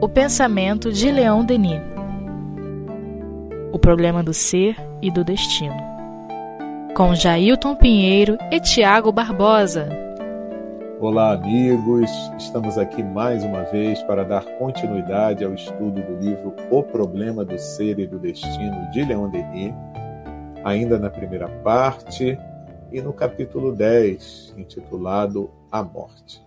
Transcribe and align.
O 0.00 0.08
pensamento 0.08 0.92
de 0.92 1.10
Leon 1.10 1.44
Denis. 1.44 1.80
O 3.72 3.78
problema 3.78 4.22
do 4.22 4.32
ser 4.32 4.76
e 5.02 5.10
do 5.10 5.24
destino. 5.24 5.76
Com 6.96 7.14
Jailton 7.14 7.74
Pinheiro 7.74 8.38
e 8.52 8.60
Tiago 8.60 9.10
Barbosa. 9.10 9.88
Olá, 11.00 11.32
amigos. 11.32 12.10
Estamos 12.38 12.78
aqui 12.78 13.02
mais 13.02 13.42
uma 13.42 13.64
vez 13.64 14.00
para 14.04 14.24
dar 14.24 14.44
continuidade 14.58 15.44
ao 15.44 15.54
estudo 15.54 16.00
do 16.02 16.16
livro 16.20 16.54
O 16.70 16.82
Problema 16.84 17.44
do 17.44 17.58
Ser 17.58 17.98
e 17.98 18.06
do 18.06 18.18
Destino 18.18 18.90
de 18.92 19.04
Leon 19.04 19.28
Denis, 19.28 19.74
ainda 20.62 20.98
na 20.98 21.10
primeira 21.10 21.48
parte 21.48 22.38
e 22.92 23.00
no 23.00 23.12
capítulo 23.12 23.74
10, 23.74 24.54
intitulado 24.56 25.50
A 25.72 25.82
Morte. 25.82 26.43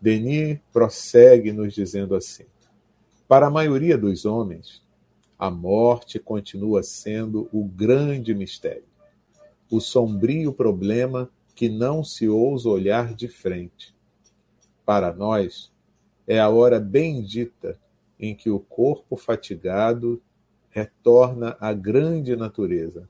Denis 0.00 0.58
prossegue 0.72 1.52
nos 1.52 1.74
dizendo 1.74 2.14
assim: 2.14 2.44
Para 3.26 3.48
a 3.48 3.50
maioria 3.50 3.98
dos 3.98 4.24
homens, 4.24 4.82
a 5.38 5.50
morte 5.50 6.18
continua 6.18 6.82
sendo 6.82 7.48
o 7.52 7.64
grande 7.64 8.34
mistério, 8.34 8.84
o 9.70 9.80
sombrio 9.80 10.52
problema 10.52 11.30
que 11.54 11.68
não 11.68 12.04
se 12.04 12.28
ousa 12.28 12.68
olhar 12.68 13.14
de 13.14 13.28
frente. 13.28 13.94
Para 14.84 15.12
nós, 15.12 15.72
é 16.26 16.38
a 16.38 16.48
hora 16.48 16.78
bendita 16.78 17.78
em 18.18 18.34
que 18.34 18.50
o 18.50 18.60
corpo 18.60 19.16
fatigado 19.16 20.22
retorna 20.70 21.56
à 21.60 21.72
grande 21.72 22.36
natureza 22.36 23.08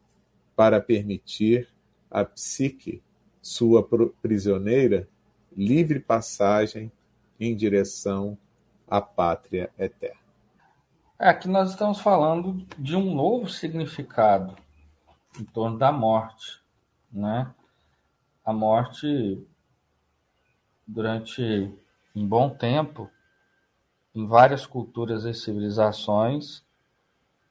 para 0.57 0.80
permitir 0.80 1.68
à 2.10 2.24
psique, 2.24 3.02
sua 3.41 3.87
prisioneira, 4.23 5.09
livre 5.58 5.98
passagem 5.98 6.92
em 7.40 7.56
direção 7.56 8.38
à 8.86 9.00
pátria 9.00 9.68
eterna. 9.76 10.20
É, 11.18 11.28
aqui 11.28 11.48
nós 11.48 11.70
estamos 11.70 11.98
falando 12.00 12.65
de 12.78 12.95
um 12.95 13.12
novo 13.12 13.48
significado 13.48 14.54
em 15.37 15.45
torno 15.45 15.76
da 15.76 15.90
morte, 15.90 16.62
né? 17.10 17.52
A 18.45 18.52
morte 18.52 19.45
durante 20.87 21.42
um 22.15 22.24
bom 22.24 22.50
tempo 22.50 23.10
em 24.15 24.28
várias 24.28 24.65
culturas 24.65 25.24
e 25.24 25.34
civilizações 25.34 26.65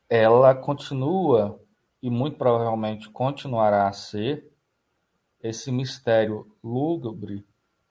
ela 0.10 0.56
continua 0.56 1.60
e 2.02 2.10
muito 2.10 2.38
provavelmente 2.38 3.10
continuará 3.10 3.90
a 3.90 3.92
ser 3.94 4.50
esse 5.44 5.74
mistério 5.74 6.50
lúgubre 6.64 7.46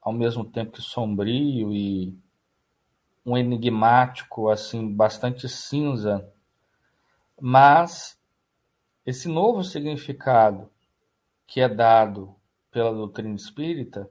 ao 0.07 0.13
mesmo 0.13 0.45
tempo 0.45 0.71
que 0.71 0.81
sombrio 0.81 1.73
e 1.73 2.17
um 3.25 3.37
enigmático 3.37 4.47
assim 4.47 4.89
bastante 4.95 5.49
cinza, 5.49 6.31
mas 7.37 8.17
esse 9.05 9.27
novo 9.27 9.65
significado 9.65 10.71
que 11.45 11.59
é 11.59 11.67
dado 11.67 12.33
pela 12.71 12.93
doutrina 12.93 13.35
espírita, 13.35 14.09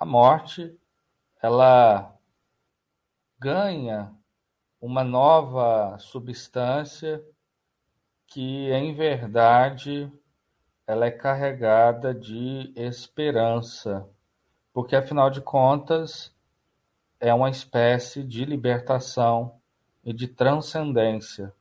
a 0.00 0.06
morte 0.06 0.74
ela 1.42 2.18
ganha 3.38 4.14
uma 4.80 5.04
nova 5.04 5.98
substância 5.98 7.22
que 8.26 8.70
em 8.72 8.94
verdade 8.94 10.10
ela 10.86 11.04
é 11.04 11.10
carregada 11.10 12.14
de 12.14 12.72
esperança 12.74 14.08
porque 14.72 14.96
afinal 14.96 15.30
de 15.30 15.40
contas 15.40 16.34
é 17.20 17.32
uma 17.32 17.50
espécie 17.50 18.22
de 18.22 18.44
libertação 18.44 19.60
e 20.04 20.12
de 20.12 20.26
transcendência. 20.26 21.52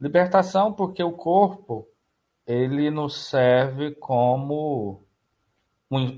Libertação 0.00 0.72
porque 0.72 1.02
o 1.02 1.12
corpo 1.12 1.86
ele 2.46 2.90
nos 2.90 3.28
serve 3.28 3.92
como 3.92 5.04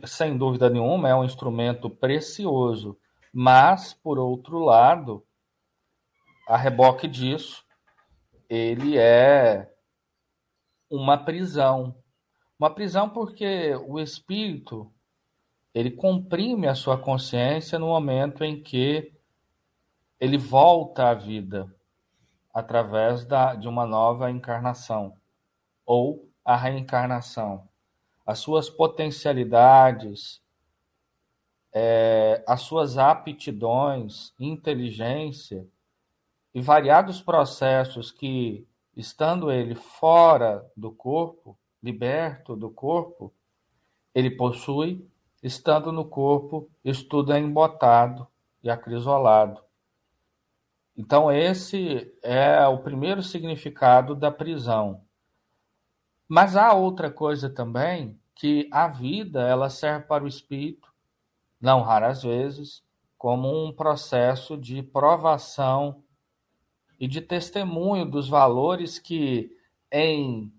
sem 0.06 0.36
dúvida 0.36 0.68
nenhuma 0.68 1.08
é 1.08 1.14
um 1.14 1.24
instrumento 1.24 1.88
precioso, 1.88 2.98
mas 3.32 3.94
por 3.94 4.18
outro 4.18 4.58
lado, 4.58 5.24
a 6.46 6.56
reboque 6.56 7.08
disso, 7.08 7.64
ele 8.48 8.98
é 8.98 9.70
uma 10.90 11.16
prisão. 11.16 11.96
Uma 12.58 12.70
prisão 12.70 13.08
porque 13.08 13.74
o 13.86 13.98
espírito 13.98 14.92
ele 15.74 15.90
comprime 15.90 16.68
a 16.68 16.74
sua 16.74 16.98
consciência 16.98 17.78
no 17.78 17.86
momento 17.86 18.44
em 18.44 18.62
que 18.62 19.12
ele 20.20 20.36
volta 20.36 21.08
à 21.08 21.14
vida 21.14 21.74
através 22.52 23.24
da, 23.24 23.54
de 23.54 23.66
uma 23.66 23.86
nova 23.86 24.30
encarnação 24.30 25.16
ou 25.86 26.28
a 26.44 26.56
reencarnação. 26.56 27.68
As 28.24 28.38
suas 28.38 28.68
potencialidades, 28.68 30.42
é, 31.72 32.44
as 32.46 32.60
suas 32.60 32.98
aptidões, 32.98 34.34
inteligência 34.38 35.66
e 36.54 36.60
variados 36.60 37.22
processos 37.22 38.12
que, 38.12 38.66
estando 38.94 39.50
ele 39.50 39.74
fora 39.74 40.70
do 40.76 40.92
corpo, 40.92 41.58
liberto 41.82 42.54
do 42.54 42.70
corpo, 42.70 43.32
ele 44.14 44.30
possui 44.30 45.10
Estando 45.42 45.90
no 45.90 46.04
corpo, 46.04 46.70
estudo 46.84 47.32
é 47.32 47.38
embotado 47.40 48.28
e 48.62 48.70
acrisolado. 48.70 49.60
Então, 50.96 51.32
esse 51.32 52.16
é 52.22 52.64
o 52.68 52.78
primeiro 52.78 53.22
significado 53.22 54.14
da 54.14 54.30
prisão. 54.30 55.02
Mas 56.28 56.54
há 56.54 56.72
outra 56.74 57.10
coisa 57.10 57.50
também, 57.50 58.20
que 58.36 58.68
a 58.70 58.86
vida 58.86 59.40
ela 59.40 59.68
serve 59.68 60.06
para 60.06 60.22
o 60.22 60.28
espírito, 60.28 60.92
não 61.60 61.82
raras 61.82 62.22
vezes, 62.22 62.84
como 63.18 63.66
um 63.66 63.72
processo 63.72 64.56
de 64.56 64.80
provação 64.80 66.04
e 67.00 67.08
de 67.08 67.20
testemunho 67.20 68.06
dos 68.06 68.28
valores 68.28 68.98
que, 68.98 69.56
em 69.90 70.52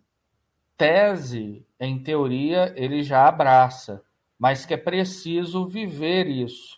tese, 0.75 1.65
em 1.79 2.03
teoria, 2.03 2.73
ele 2.75 3.01
já 3.01 3.27
abraça 3.27 4.03
mas 4.43 4.65
que 4.65 4.73
é 4.73 4.77
preciso 4.77 5.65
viver 5.65 6.27
isso. 6.27 6.77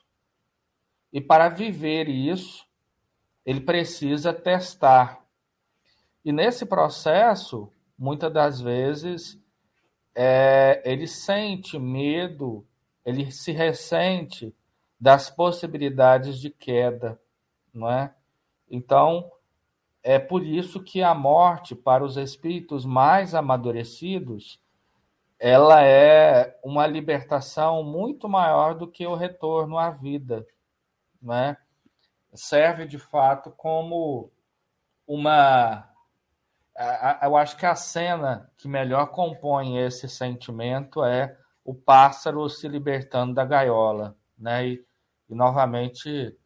E 1.11 1.19
para 1.19 1.49
viver 1.49 2.07
isso, 2.07 2.63
ele 3.43 3.59
precisa 3.59 4.31
testar. 4.31 5.25
E 6.23 6.31
nesse 6.31 6.63
processo, 6.63 7.67
muitas 7.97 8.31
das 8.31 8.61
vezes, 8.61 9.41
é, 10.13 10.79
ele 10.85 11.07
sente 11.07 11.79
medo, 11.79 12.63
ele 13.03 13.31
se 13.31 13.51
ressente 13.51 14.55
das 14.99 15.31
possibilidades 15.31 16.39
de 16.39 16.51
queda, 16.51 17.19
não 17.73 17.89
é? 17.89 18.13
Então, 18.69 19.31
é 20.03 20.19
por 20.19 20.45
isso 20.45 20.83
que 20.83 21.01
a 21.01 21.15
morte 21.15 21.73
para 21.73 22.05
os 22.05 22.15
espíritos 22.15 22.85
mais 22.85 23.33
amadurecidos 23.33 24.59
ela 25.39 25.83
é 25.83 26.57
uma 26.63 26.87
libertação 26.87 27.83
muito 27.83 28.27
maior 28.29 28.73
do 28.75 28.87
que 28.87 29.05
o 29.05 29.15
retorno 29.15 29.77
à 29.77 29.89
vida, 29.89 30.45
né? 31.21 31.57
Serve 32.33 32.85
de 32.85 32.97
fato 32.97 33.51
como 33.51 34.31
uma 35.07 35.89
eu 37.21 37.37
acho 37.37 37.55
que 37.55 37.65
a 37.65 37.75
cena 37.75 38.51
que 38.57 38.67
melhor 38.67 39.07
compõe 39.07 39.77
esse 39.77 40.09
sentimento 40.09 41.03
é 41.05 41.37
o 41.63 41.73
pássaro 41.73 42.49
se 42.49 42.67
libertando 42.67 43.33
da 43.33 43.45
gaiola, 43.45 44.15
né? 44.37 44.67
E, 44.67 44.85
e 45.29 45.33
novamente 45.33 46.37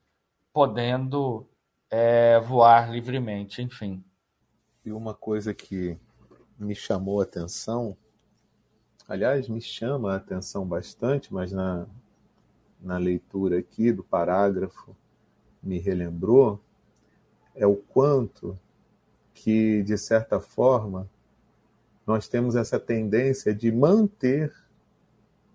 podendo 0.54 1.50
é, 1.90 2.40
voar 2.40 2.92
livremente, 2.92 3.62
enfim. 3.62 4.04
E 4.86 4.92
uma 4.92 5.14
coisa 5.14 5.54
que 5.54 5.98
me 6.58 6.76
chamou 6.76 7.20
a 7.20 7.24
atenção 7.24 7.98
aliás, 9.10 9.50
me 9.50 9.60
chama 9.60 10.14
a 10.14 10.18
atenção 10.18 10.64
bastante, 10.66 11.34
mas 11.34 11.52
na, 11.52 11.88
na 12.80 13.00
leitura 13.00 13.58
aqui 13.58 13.92
do 13.92 14.04
parágrafo 14.04 14.96
me 15.64 15.80
relembrou, 15.80 16.62
é 17.56 17.66
o 17.66 17.76
quanto 17.76 18.58
que, 19.34 19.82
de 19.82 19.98
certa 19.98 20.40
forma, 20.40 21.10
nós 22.06 22.28
temos 22.28 22.56
essa 22.56 22.80
tendência 22.80 23.54
de 23.54 23.72
manter 23.72 24.54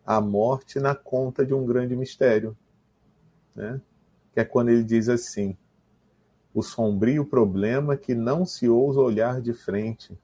a 0.05 0.21
morte 0.21 0.81
na 0.81 0.95
conta 0.95 1.47
de 1.47 1.55
um 1.55 1.65
grande 1.65 1.95
mistério. 1.95 2.57
Né? 3.55 3.81
Que 4.33 4.41
é 4.41 4.45
quando 4.45 4.71
ele 4.71 4.83
diz 4.83 5.09
assim: 5.09 5.57
o 6.53 6.61
sombrio 6.61 7.25
problema 7.25 7.97
que 7.97 8.15
não 8.15 8.45
se 8.45 8.69
ousa 8.69 9.01
olhar 9.01 9.41
de 9.41 9.53
frente, 9.53 10.19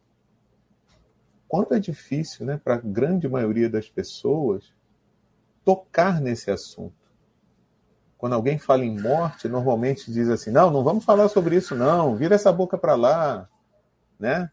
quanto 1.50 1.74
é 1.74 1.80
difícil 1.80 2.46
né, 2.46 2.60
para 2.62 2.76
a 2.76 2.80
grande 2.80 3.28
maioria 3.28 3.68
das 3.68 3.88
pessoas 3.88 4.72
tocar 5.64 6.20
nesse 6.20 6.48
assunto. 6.48 6.94
quando 8.16 8.34
alguém 8.34 8.56
fala 8.56 8.84
em 8.84 9.00
morte, 9.00 9.48
normalmente 9.48 10.12
diz 10.12 10.28
assim: 10.28 10.50
não, 10.52 10.70
não 10.70 10.84
vamos 10.84 11.04
falar 11.04 11.28
sobre 11.28 11.56
isso, 11.56 11.74
não, 11.74 12.14
vira 12.14 12.36
essa 12.36 12.52
boca 12.52 12.78
para 12.78 12.94
lá, 12.94 13.48
né? 14.18 14.48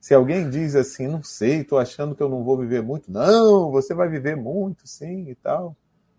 Se 0.00 0.14
alguém 0.14 0.48
diz 0.48 0.76
assim, 0.76 1.08
não 1.08 1.22
sei, 1.22 1.62
estou 1.62 1.78
achando 1.78 2.14
que 2.14 2.22
eu 2.22 2.28
não 2.28 2.44
vou 2.44 2.56
viver 2.56 2.80
muito, 2.80 3.10
não, 3.10 3.72
você 3.72 3.92
vai 3.92 4.08
viver 4.08 4.36
muito, 4.36 4.86
sim 4.86 5.28
e 5.28 5.34
tal. 5.34 5.74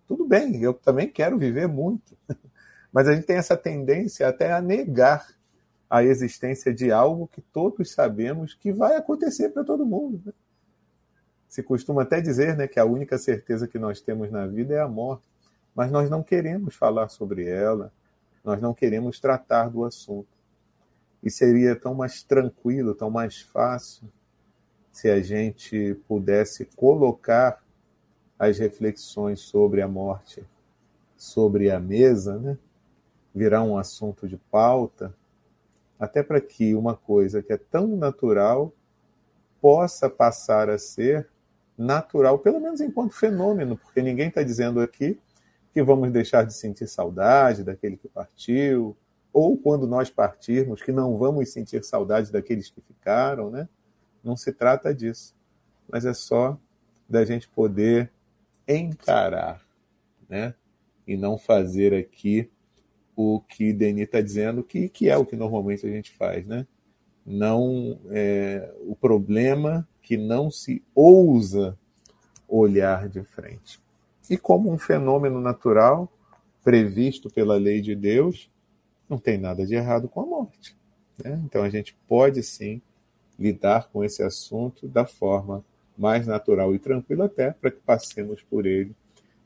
Tudo 0.06 0.28
bem, 0.28 0.62
eu 0.62 0.74
também 0.74 1.08
quero 1.08 1.38
viver 1.38 1.68
muito. 1.68 2.18
Mas 2.92 3.08
a 3.08 3.14
gente 3.14 3.26
tem 3.26 3.38
essa 3.38 3.56
tendência 3.56 4.28
até 4.28 4.52
a 4.52 4.62
negar 4.62 5.26
a 5.90 6.04
existência 6.04 6.74
de 6.74 6.92
algo 6.92 7.28
que 7.28 7.42
todos 7.42 7.92
sabemos 7.92 8.54
que 8.54 8.72
vai 8.72 8.96
acontecer 8.96 9.50
para 9.50 9.64
todo 9.64 9.86
mundo. 9.86 10.22
Né? 10.26 10.34
Se 11.48 11.64
costuma 11.64 12.04
até 12.04 12.20
dizer 12.20 12.58
né, 12.58 12.68
que 12.68 12.80
a 12.80 12.86
única 12.86 13.18
certeza 13.18 13.68
que 13.68 13.80
nós 13.80 14.02
temos 14.02 14.32
na 14.32 14.46
vida 14.46 14.74
é 14.74 14.82
a 14.82 14.88
morte 14.88 15.28
mas 15.78 15.92
nós 15.92 16.10
não 16.10 16.24
queremos 16.24 16.74
falar 16.74 17.08
sobre 17.08 17.48
ela, 17.48 17.94
nós 18.44 18.60
não 18.60 18.74
queremos 18.74 19.20
tratar 19.20 19.70
do 19.70 19.86
assunto. 19.86 20.28
E 21.22 21.30
seria 21.30 21.76
tão 21.76 21.94
mais 21.94 22.24
tranquilo, 22.24 22.96
tão 22.96 23.12
mais 23.12 23.42
fácil 23.42 24.12
se 24.92 25.08
a 25.08 25.22
gente 25.22 25.94
pudesse 26.08 26.66
colocar 26.76 27.64
as 28.40 28.58
reflexões 28.58 29.42
sobre 29.42 29.84
a 29.84 29.88
morte 29.88 30.44
sobre 31.16 31.70
a 31.70 31.80
mesa, 31.80 32.40
né? 32.40 32.58
virar 33.34 33.64
um 33.64 33.78
assunto 33.78 34.28
de 34.28 34.38
pauta, 34.38 35.14
até 36.00 36.22
para 36.22 36.40
que 36.40 36.76
uma 36.76 36.96
coisa 36.96 37.42
que 37.42 37.52
é 37.52 37.58
tão 37.58 37.88
natural 37.88 38.74
possa 39.62 40.10
passar 40.10 40.70
a 40.70 40.78
ser 40.78 41.28
natural, 41.78 42.40
pelo 42.40 42.60
menos 42.60 42.82
enquanto 42.82 43.14
fenômeno, 43.14 43.78
porque 43.78 44.02
ninguém 44.02 44.30
está 44.30 44.42
dizendo 44.42 44.80
aqui 44.82 45.20
que 45.72 45.84
vamos 45.84 46.12
deixar 46.12 46.44
de 46.44 46.54
sentir 46.54 46.88
saudade 46.88 47.64
daquele 47.64 47.98
que 47.98 48.08
partiu, 48.08 48.98
ou 49.32 49.58
quando 49.58 49.86
nós 49.86 50.10
partirmos, 50.10 50.82
que 50.82 50.92
não 50.92 51.18
vamos 51.18 51.50
sentir 51.50 51.84
saudade 51.84 52.32
daqueles 52.32 52.70
que 52.70 52.82
ficaram, 52.82 53.52
né? 53.52 53.70
Não 54.24 54.36
se 54.36 54.52
trata 54.52 54.94
disso, 54.94 55.36
mas 55.88 56.06
é 56.06 56.14
só 56.14 56.58
da 57.08 57.24
gente 57.24 57.48
poder 57.48 58.12
encarar, 58.68 59.62
né? 60.28 60.56
E 61.06 61.16
não 61.16 61.38
fazer 61.38 61.94
aqui 61.94 62.50
o 63.18 63.42
que 63.42 63.74
Denis 63.74 64.04
está 64.04 64.22
dizendo, 64.22 64.64
que, 64.64 64.88
que 64.88 65.10
é 65.10 65.18
o 65.18 65.26
que 65.26 65.36
normalmente 65.36 65.86
a 65.86 65.90
gente 65.90 66.12
faz, 66.12 66.46
né? 66.46 66.68
Não 67.26 68.00
é, 68.12 68.72
o 68.82 68.96
problema 68.96 69.86
que 70.02 70.16
não 70.16 70.50
se 70.50 70.82
ousa 70.96 71.78
olhar 72.48 73.10
de 73.10 73.22
frente 73.24 73.82
e 74.30 74.38
como 74.38 74.72
um 74.72 74.78
fenômeno 74.78 75.42
natural 75.42 76.12
previsto 76.64 77.30
pela 77.30 77.56
lei 77.56 77.82
de 77.82 77.96
Deus, 77.96 78.52
não 79.10 79.18
tem 79.18 79.38
nada 79.38 79.66
de 79.66 79.74
errado 79.74 80.08
com 80.08 80.22
a 80.22 80.26
morte. 80.26 80.76
Né? 81.24 81.42
Então 81.46 81.64
a 81.64 81.70
gente 81.70 81.98
pode 82.08 82.44
sim 82.44 82.82
lidar 83.40 83.90
com 83.90 84.04
esse 84.04 84.22
assunto 84.22 84.88
da 84.88 85.06
forma 85.06 85.64
mais 85.98 86.28
natural 86.28 86.76
e 86.76 86.80
tranquila, 86.80 87.26
até 87.26 87.52
para 87.52 87.72
que 87.72 87.80
passemos 87.80 88.42
por 88.44 88.66
ele 88.66 88.94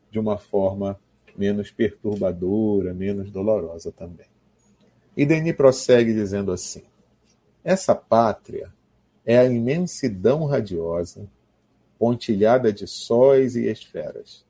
de 0.09 0.19
uma 0.19 0.38
forma 0.38 1.00
menos 1.38 1.72
perturbadora, 1.72 2.94
menos 2.94 3.31
dolorosa 3.31 3.92
também. 3.92 4.28
E 5.16 5.25
Denis 5.25 5.56
prossegue 5.56 6.13
dizendo 6.13 6.51
assim: 6.51 6.83
essa 7.63 7.94
pátria 7.94 8.74
é 9.25 9.38
a 9.38 9.45
imensidão 9.45 10.45
radiosa, 10.45 11.28
pontilhada 11.98 12.72
de 12.74 12.88
sóis 12.88 13.56
e 13.56 13.68
esferas 13.68 14.45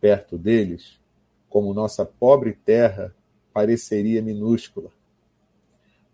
perto 0.00 0.38
deles, 0.38 1.00
como 1.48 1.74
nossa 1.74 2.04
pobre 2.04 2.52
terra 2.52 3.14
pareceria 3.52 4.22
minúscula. 4.22 4.90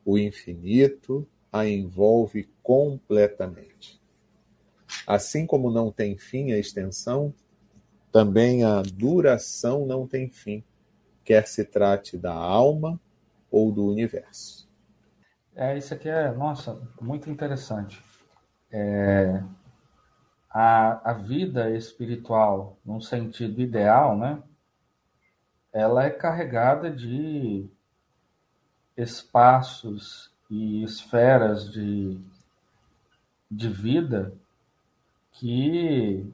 O 0.05 0.17
infinito 0.17 1.27
a 1.53 1.67
envolve 1.67 2.49
completamente. 2.63 4.01
Assim 5.07 5.47
como 5.47 5.71
não 5.71 5.91
tem 5.91 6.17
fim 6.17 6.53
a 6.53 6.59
extensão, 6.59 7.35
também 8.13 8.63
a 8.63 8.83
duração 8.83 9.87
não 9.87 10.07
tem 10.07 10.29
fim, 10.29 10.63
quer 11.25 11.49
se 11.49 11.65
trate 11.65 12.19
da 12.19 12.33
alma 12.33 13.01
ou 13.51 13.73
do 13.73 13.87
universo. 13.87 14.71
É, 15.57 15.77
isso 15.77 15.95
aqui 15.95 16.09
é, 16.09 16.31
nossa, 16.33 16.81
muito 17.01 17.31
interessante. 17.31 18.03
É, 18.71 19.43
a, 20.51 21.11
a 21.11 21.15
vida 21.15 21.71
espiritual, 21.71 22.79
num 22.85 23.01
sentido 23.01 23.61
ideal, 23.61 24.17
né? 24.17 24.43
Ela 25.73 26.05
é 26.05 26.11
carregada 26.11 26.91
de 26.91 27.67
espaços 28.97 30.31
e 30.51 30.83
esferas 30.83 31.71
de, 31.71 32.21
de 33.51 33.69
vida 33.71 34.35
que 35.33 36.31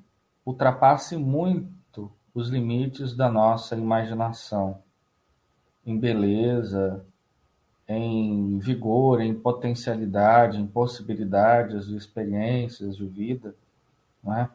ultrapassem 0.48 1.18
muito 1.18 2.10
os 2.34 2.48
limites 2.48 3.14
da 3.14 3.30
nossa 3.30 3.76
imaginação, 3.76 4.82
em 5.84 5.98
beleza, 5.98 7.04
em 7.86 8.58
vigor, 8.58 9.20
em 9.20 9.34
potencialidade, 9.34 10.58
em 10.58 10.66
possibilidades 10.66 11.86
de 11.86 11.96
experiências 11.96 12.96
de 12.96 13.06
vida 13.06 13.54
não 14.22 14.36
é? 14.36 14.50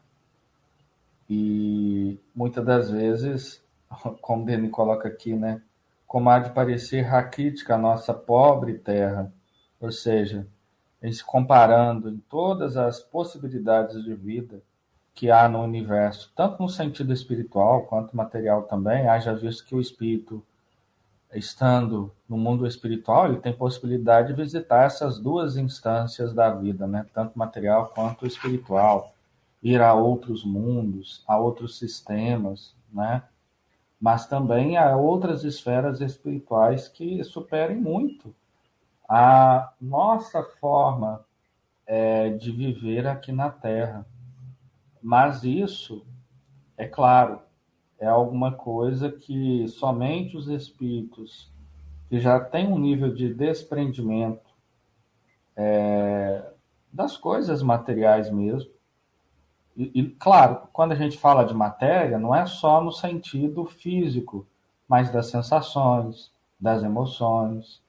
E 1.30 2.20
muitas 2.36 2.66
das 2.66 2.90
vezes, 2.90 3.64
como 4.22 4.50
ele 4.50 4.70
coloca 4.70 5.08
aqui, 5.08 5.34
né, 5.34 5.62
como 6.08 6.30
há 6.30 6.40
de 6.40 6.52
parecer 6.52 7.02
raquítica 7.02 7.76
a 7.76 7.78
nossa 7.78 8.14
pobre 8.14 8.76
terra, 8.76 9.32
ou 9.80 9.92
seja, 9.92 10.48
em 11.02 11.12
se 11.12 11.24
comparando 11.24 12.10
em 12.10 12.18
todas 12.30 12.78
as 12.78 13.00
possibilidades 13.00 14.04
de 14.04 14.14
vida 14.14 14.62
que 15.14 15.30
há 15.30 15.48
no 15.48 15.62
universo, 15.62 16.32
tanto 16.36 16.62
no 16.62 16.70
sentido 16.70 17.14
espiritual 17.14 17.84
quanto 17.84 18.16
material 18.16 18.64
também, 18.64 19.08
haja 19.08 19.34
visto 19.36 19.66
que 19.66 19.76
o 19.76 19.82
espírito, 19.82 20.44
estando 21.34 22.12
no 22.28 22.38
mundo 22.38 22.66
espiritual, 22.66 23.28
ele 23.28 23.40
tem 23.40 23.54
possibilidade 23.54 24.30
de 24.30 24.34
visitar 24.34 24.86
essas 24.86 25.20
duas 25.20 25.56
instâncias 25.56 26.34
da 26.34 26.50
vida, 26.50 26.88
né? 26.88 27.06
tanto 27.14 27.38
material 27.38 27.92
quanto 27.96 28.26
espiritual 28.26 29.14
ir 29.64 29.82
a 29.82 29.94
outros 29.94 30.44
mundos, 30.44 31.24
a 31.26 31.38
outros 31.38 31.78
sistemas, 31.80 32.76
né? 32.92 33.24
Mas 34.00 34.28
também 34.28 34.76
a 34.76 34.98
outras 34.98 35.46
esferas 35.46 36.02
espirituais 36.02 36.90
que 36.90 37.24
superem 37.24 37.78
muito 37.78 38.36
a 39.08 39.72
nossa 39.80 40.44
forma 40.60 41.24
é, 41.88 42.30
de 42.32 42.52
viver 42.52 43.08
aqui 43.08 43.32
na 43.32 43.50
Terra. 43.50 44.06
Mas 45.04 45.44
isso, 45.44 46.06
é 46.78 46.88
claro, 46.88 47.42
é 48.00 48.08
alguma 48.08 48.54
coisa 48.54 49.12
que 49.12 49.68
somente 49.68 50.38
os 50.38 50.48
espíritos 50.48 51.52
que 52.10 52.20
já 52.20 52.40
têm 52.40 52.68
um 52.68 52.80
nível 52.80 53.14
de 53.14 53.34
desprendimento 53.34 54.50
é, 55.56 56.50
das 56.92 57.18
coisas 57.18 57.62
materiais 57.62 58.30
mesmo, 58.32 58.72
e, 59.76 59.92
e, 59.94 60.10
claro, 60.12 60.68
quando 60.72 60.92
a 60.92 60.96
gente 60.96 61.18
fala 61.18 61.44
de 61.44 61.54
matéria, 61.54 62.20
não 62.20 62.34
é 62.34 62.46
só 62.46 62.82
no 62.82 62.92
sentido 62.92 63.66
físico, 63.66 64.46
mas 64.88 65.12
das 65.12 65.28
sensações, 65.28 66.32
das 66.60 66.84
emoções, 66.84 67.82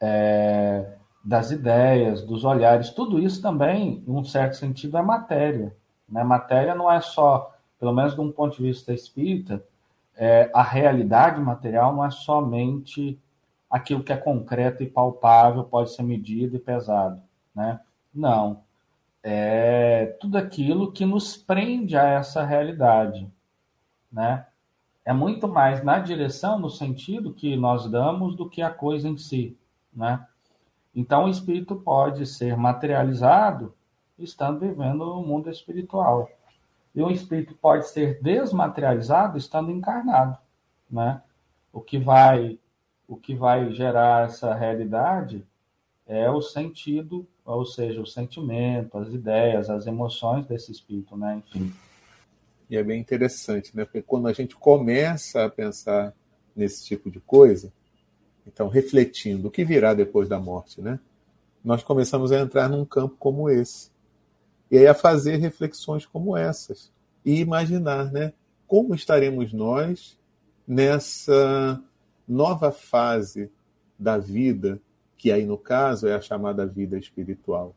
é, 0.00 0.96
das 1.24 1.52
ideias, 1.52 2.22
dos 2.22 2.44
olhares. 2.44 2.90
Tudo 2.90 3.20
isso 3.20 3.40
também, 3.40 4.02
em 4.06 4.10
um 4.10 4.24
certo 4.24 4.56
sentido, 4.56 4.98
é 4.98 5.02
matéria. 5.02 5.74
Né? 6.12 6.22
Matéria 6.22 6.74
não 6.74 6.92
é 6.92 7.00
só, 7.00 7.52
pelo 7.80 7.92
menos 7.92 8.14
de 8.14 8.20
um 8.20 8.30
ponto 8.30 8.56
de 8.56 8.62
vista 8.62 8.92
espírita, 8.92 9.64
é, 10.14 10.50
a 10.54 10.62
realidade 10.62 11.40
material 11.40 11.92
não 11.92 12.04
é 12.04 12.10
somente 12.10 13.18
aquilo 13.68 14.04
que 14.04 14.12
é 14.12 14.16
concreto 14.16 14.82
e 14.82 14.86
palpável, 14.86 15.64
pode 15.64 15.92
ser 15.92 16.02
medido 16.02 16.54
e 16.54 16.60
pesado. 16.60 17.20
Né? 17.54 17.80
Não 18.14 18.62
é 19.22 20.16
tudo 20.20 20.36
aquilo 20.36 20.90
que 20.90 21.06
nos 21.06 21.36
prende 21.36 21.96
a 21.96 22.04
essa 22.04 22.44
realidade, 22.44 23.30
né? 24.10 24.46
É 25.04 25.12
muito 25.12 25.48
mais 25.48 25.82
na 25.82 25.98
direção, 25.98 26.58
no 26.58 26.70
sentido 26.70 27.32
que 27.32 27.56
nós 27.56 27.88
damos, 27.88 28.36
do 28.36 28.48
que 28.48 28.62
a 28.62 28.70
coisa 28.70 29.08
em 29.08 29.16
si, 29.16 29.56
né? 29.92 30.26
Então, 30.94 31.24
o 31.24 31.28
espírito 31.28 31.76
pode 31.76 32.26
ser 32.26 32.56
materializado 32.56 33.74
estando 34.24 34.60
vivendo 34.60 35.04
no 35.04 35.22
mundo 35.22 35.50
espiritual. 35.50 36.30
E 36.94 37.02
o 37.02 37.10
espírito 37.10 37.54
pode 37.54 37.88
ser 37.88 38.20
desmaterializado 38.22 39.38
estando 39.38 39.70
encarnado, 39.70 40.36
né? 40.90 41.22
O 41.72 41.80
que 41.80 41.98
vai 41.98 42.58
o 43.08 43.16
que 43.16 43.34
vai 43.34 43.70
gerar 43.72 44.26
essa 44.26 44.54
realidade 44.54 45.46
é 46.06 46.30
o 46.30 46.40
sentido 46.40 47.26
ou 47.44 47.66
seja, 47.66 48.00
o 48.00 48.06
sentimento, 48.06 48.96
as 48.98 49.12
ideias, 49.12 49.68
as 49.68 49.86
emoções 49.86 50.46
desse 50.46 50.70
espírito, 50.70 51.16
né? 51.16 51.42
Enfim. 51.44 51.72
E 52.70 52.76
é 52.76 52.82
bem 52.82 53.00
interessante, 53.00 53.76
né? 53.76 53.84
Porque 53.84 54.02
quando 54.02 54.28
a 54.28 54.32
gente 54.32 54.54
começa 54.54 55.44
a 55.44 55.50
pensar 55.50 56.14
nesse 56.54 56.84
tipo 56.84 57.10
de 57.10 57.20
coisa, 57.20 57.72
então 58.46 58.68
refletindo 58.68 59.48
o 59.48 59.50
que 59.50 59.64
virá 59.64 59.92
depois 59.92 60.28
da 60.28 60.38
morte, 60.38 60.80
né? 60.80 60.98
Nós 61.64 61.82
começamos 61.82 62.32
a 62.32 62.40
entrar 62.40 62.68
num 62.68 62.84
campo 62.84 63.16
como 63.18 63.50
esse. 63.50 63.90
E 64.72 64.78
aí 64.78 64.86
a 64.86 64.94
fazer 64.94 65.36
reflexões 65.36 66.06
como 66.06 66.34
essas 66.34 66.90
e 67.22 67.38
imaginar, 67.40 68.10
né, 68.10 68.32
como 68.66 68.94
estaremos 68.94 69.52
nós 69.52 70.18
nessa 70.66 71.78
nova 72.26 72.72
fase 72.72 73.50
da 73.98 74.16
vida, 74.16 74.80
que 75.18 75.30
aí 75.30 75.44
no 75.44 75.58
caso 75.58 76.08
é 76.08 76.14
a 76.14 76.22
chamada 76.22 76.66
vida 76.66 76.98
espiritual. 76.98 77.76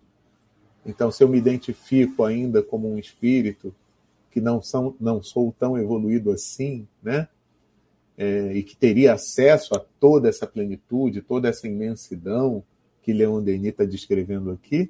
Então, 0.85 1.11
se 1.11 1.21
eu 1.21 1.27
me 1.27 1.37
identifico 1.37 2.23
ainda 2.23 2.63
como 2.63 2.89
um 2.89 2.97
espírito 2.97 3.75
que 4.31 4.39
não, 4.39 4.61
são, 4.61 4.95
não 4.97 5.21
sou 5.21 5.53
tão 5.59 5.77
evoluído 5.77 6.31
assim, 6.31 6.87
né? 7.03 7.27
É, 8.17 8.53
e 8.53 8.63
que 8.63 8.77
teria 8.77 9.13
acesso 9.13 9.75
a 9.75 9.79
toda 9.99 10.29
essa 10.29 10.47
plenitude, 10.47 11.21
toda 11.21 11.49
essa 11.49 11.67
imensidão 11.67 12.63
que 13.01 13.11
Leon 13.11 13.43
Denis 13.43 13.71
está 13.71 13.83
descrevendo 13.83 14.51
aqui, 14.51 14.89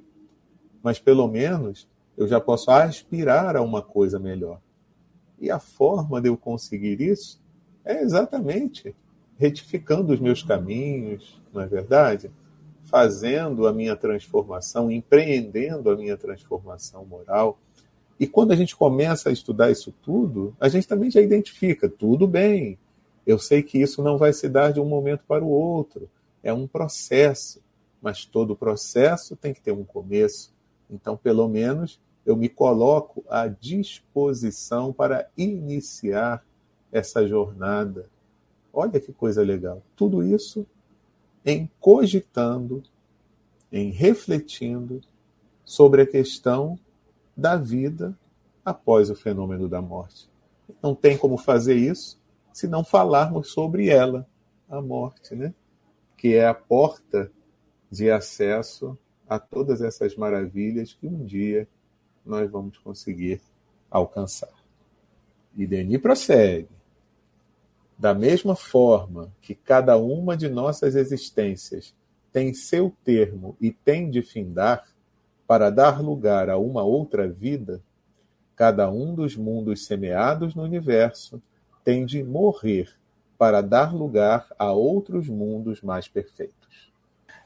mas 0.80 1.00
pelo 1.00 1.26
menos 1.26 1.88
eu 2.16 2.26
já 2.26 2.40
posso 2.40 2.70
aspirar 2.70 3.56
a 3.56 3.62
uma 3.62 3.82
coisa 3.82 4.18
melhor. 4.18 4.60
E 5.38 5.50
a 5.50 5.58
forma 5.58 6.20
de 6.20 6.28
eu 6.28 6.36
conseguir 6.36 7.00
isso 7.00 7.40
é 7.84 8.00
exatamente 8.00 8.94
retificando 9.38 10.12
os 10.12 10.20
meus 10.20 10.42
caminhos, 10.42 11.40
não 11.52 11.60
é 11.60 11.66
verdade? 11.66 12.30
Fazendo 12.84 13.66
a 13.66 13.72
minha 13.72 13.94
transformação, 13.94 14.90
empreendendo 14.90 15.90
a 15.90 15.96
minha 15.96 16.16
transformação 16.16 17.04
moral. 17.04 17.58
E 18.18 18.26
quando 18.26 18.52
a 18.52 18.56
gente 18.56 18.74
começa 18.74 19.28
a 19.28 19.32
estudar 19.32 19.70
isso 19.70 19.92
tudo, 20.02 20.56
a 20.58 20.68
gente 20.68 20.88
também 20.88 21.10
já 21.10 21.20
identifica, 21.20 21.88
tudo 21.88 22.26
bem, 22.26 22.78
eu 23.26 23.38
sei 23.38 23.62
que 23.62 23.78
isso 23.78 24.02
não 24.02 24.16
vai 24.16 24.32
se 24.32 24.48
dar 24.48 24.72
de 24.72 24.80
um 24.80 24.86
momento 24.86 25.24
para 25.28 25.44
o 25.44 25.48
outro, 25.48 26.08
é 26.42 26.52
um 26.52 26.66
processo, 26.66 27.60
mas 28.00 28.24
todo 28.24 28.56
processo 28.56 29.36
tem 29.36 29.52
que 29.52 29.60
ter 29.60 29.72
um 29.72 29.84
começo. 29.84 30.54
Então, 30.88 31.16
pelo 31.16 31.48
menos, 31.48 32.00
eu 32.26 32.36
me 32.36 32.48
coloco 32.48 33.24
à 33.28 33.46
disposição 33.46 34.92
para 34.92 35.30
iniciar 35.36 36.44
essa 36.92 37.26
jornada 37.26 38.10
Olha 38.78 39.00
que 39.00 39.10
coisa 39.10 39.42
legal. 39.42 39.82
Tudo 39.96 40.22
isso 40.22 40.66
em 41.42 41.70
cogitando, 41.80 42.82
em 43.72 43.90
refletindo 43.90 45.00
sobre 45.64 46.02
a 46.02 46.06
questão 46.06 46.78
da 47.34 47.56
vida 47.56 48.14
após 48.62 49.08
o 49.08 49.14
fenômeno 49.14 49.66
da 49.66 49.80
morte. 49.80 50.28
Não 50.82 50.94
tem 50.94 51.16
como 51.16 51.38
fazer 51.38 51.74
isso 51.74 52.20
se 52.52 52.68
não 52.68 52.84
falarmos 52.84 53.50
sobre 53.50 53.88
ela, 53.88 54.28
a 54.68 54.82
morte, 54.82 55.34
né? 55.34 55.54
Que 56.14 56.34
é 56.34 56.46
a 56.46 56.52
porta 56.52 57.32
de 57.90 58.10
acesso 58.10 58.98
a 59.26 59.38
todas 59.38 59.80
essas 59.80 60.14
maravilhas 60.16 60.92
que 60.92 61.06
um 61.06 61.24
dia 61.24 61.66
nós 62.26 62.50
vamos 62.50 62.76
conseguir 62.78 63.40
alcançar. 63.90 64.52
E 65.56 65.66
Denis 65.66 66.00
prossegue. 66.00 66.68
Da 67.98 68.12
mesma 68.12 68.54
forma 68.54 69.32
que 69.40 69.54
cada 69.54 69.96
uma 69.96 70.36
de 70.36 70.48
nossas 70.48 70.94
existências 70.94 71.94
tem 72.32 72.52
seu 72.52 72.94
termo 73.02 73.56
e 73.58 73.70
tem 73.70 74.10
de 74.10 74.20
findar, 74.20 74.84
para 75.46 75.70
dar 75.70 76.02
lugar 76.02 76.50
a 76.50 76.58
uma 76.58 76.82
outra 76.82 77.26
vida, 77.28 77.80
cada 78.54 78.90
um 78.90 79.14
dos 79.14 79.36
mundos 79.36 79.86
semeados 79.86 80.54
no 80.54 80.62
universo 80.62 81.40
tem 81.84 82.04
de 82.04 82.22
morrer 82.22 82.92
para 83.38 83.60
dar 83.60 83.94
lugar 83.94 84.46
a 84.58 84.72
outros 84.72 85.28
mundos 85.28 85.80
mais 85.80 86.08
perfeitos. 86.08 86.92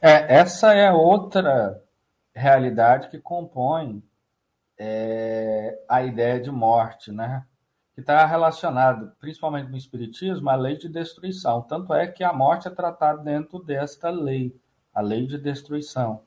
É, 0.00 0.38
essa 0.38 0.72
é 0.72 0.90
outra 0.90 1.82
realidade 2.34 3.10
que 3.10 3.18
compõe 3.18 4.02
é, 4.82 5.78
a 5.86 6.02
ideia 6.02 6.40
de 6.40 6.50
morte, 6.50 7.12
né? 7.12 7.44
que 7.92 8.00
está 8.00 8.24
relacionado, 8.24 9.12
principalmente 9.20 9.68
no 9.68 9.76
Espiritismo, 9.76 10.48
à 10.48 10.54
lei 10.54 10.78
de 10.78 10.88
destruição. 10.88 11.60
Tanto 11.60 11.92
é 11.92 12.06
que 12.06 12.24
a 12.24 12.32
morte 12.32 12.66
é 12.66 12.70
tratada 12.70 13.22
dentro 13.22 13.62
desta 13.62 14.08
lei, 14.08 14.58
a 14.94 15.02
lei 15.02 15.26
de 15.26 15.36
destruição. 15.36 16.22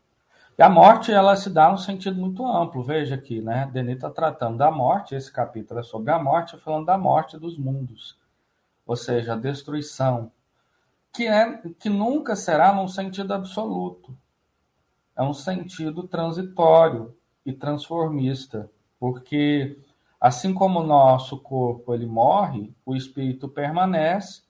E 0.56 0.62
a 0.62 0.70
morte, 0.70 1.12
ela 1.12 1.36
se 1.36 1.50
dá 1.50 1.74
um 1.74 1.78
sentido 1.78 2.16
muito 2.16 2.46
amplo. 2.46 2.84
Veja 2.84 3.16
aqui, 3.16 3.42
né? 3.42 3.68
Denis 3.74 3.96
está 3.96 4.12
tratando 4.12 4.60
da 4.60 4.70
morte, 4.70 5.16
esse 5.16 5.32
capítulo 5.32 5.80
é 5.80 5.84
sobre 5.84 6.12
a 6.12 6.22
morte, 6.22 6.56
falando 6.60 6.86
da 6.86 6.98
morte 6.98 7.40
dos 7.40 7.58
mundos. 7.58 8.20
Ou 8.86 8.96
seja, 8.96 9.34
a 9.34 9.38
destruição. 9.38 10.32
Que, 11.12 11.28
é, 11.28 11.58
que 11.80 11.90
nunca 11.90 12.36
será 12.36 12.72
num 12.72 12.88
sentido 12.88 13.34
absoluto. 13.34 14.16
É 15.16 15.24
um 15.24 15.34
sentido 15.34 16.08
transitório 16.08 17.16
e 17.46 17.54
transformista. 17.54 18.70
Porque 19.00 19.78
Assim 20.24 20.54
como 20.54 20.80
o 20.80 20.88
nosso 20.88 21.38
corpo 21.38 21.94
ele 21.94 22.06
morre, 22.06 22.74
o 22.86 22.96
espírito 22.96 23.50
permanece 23.50 24.42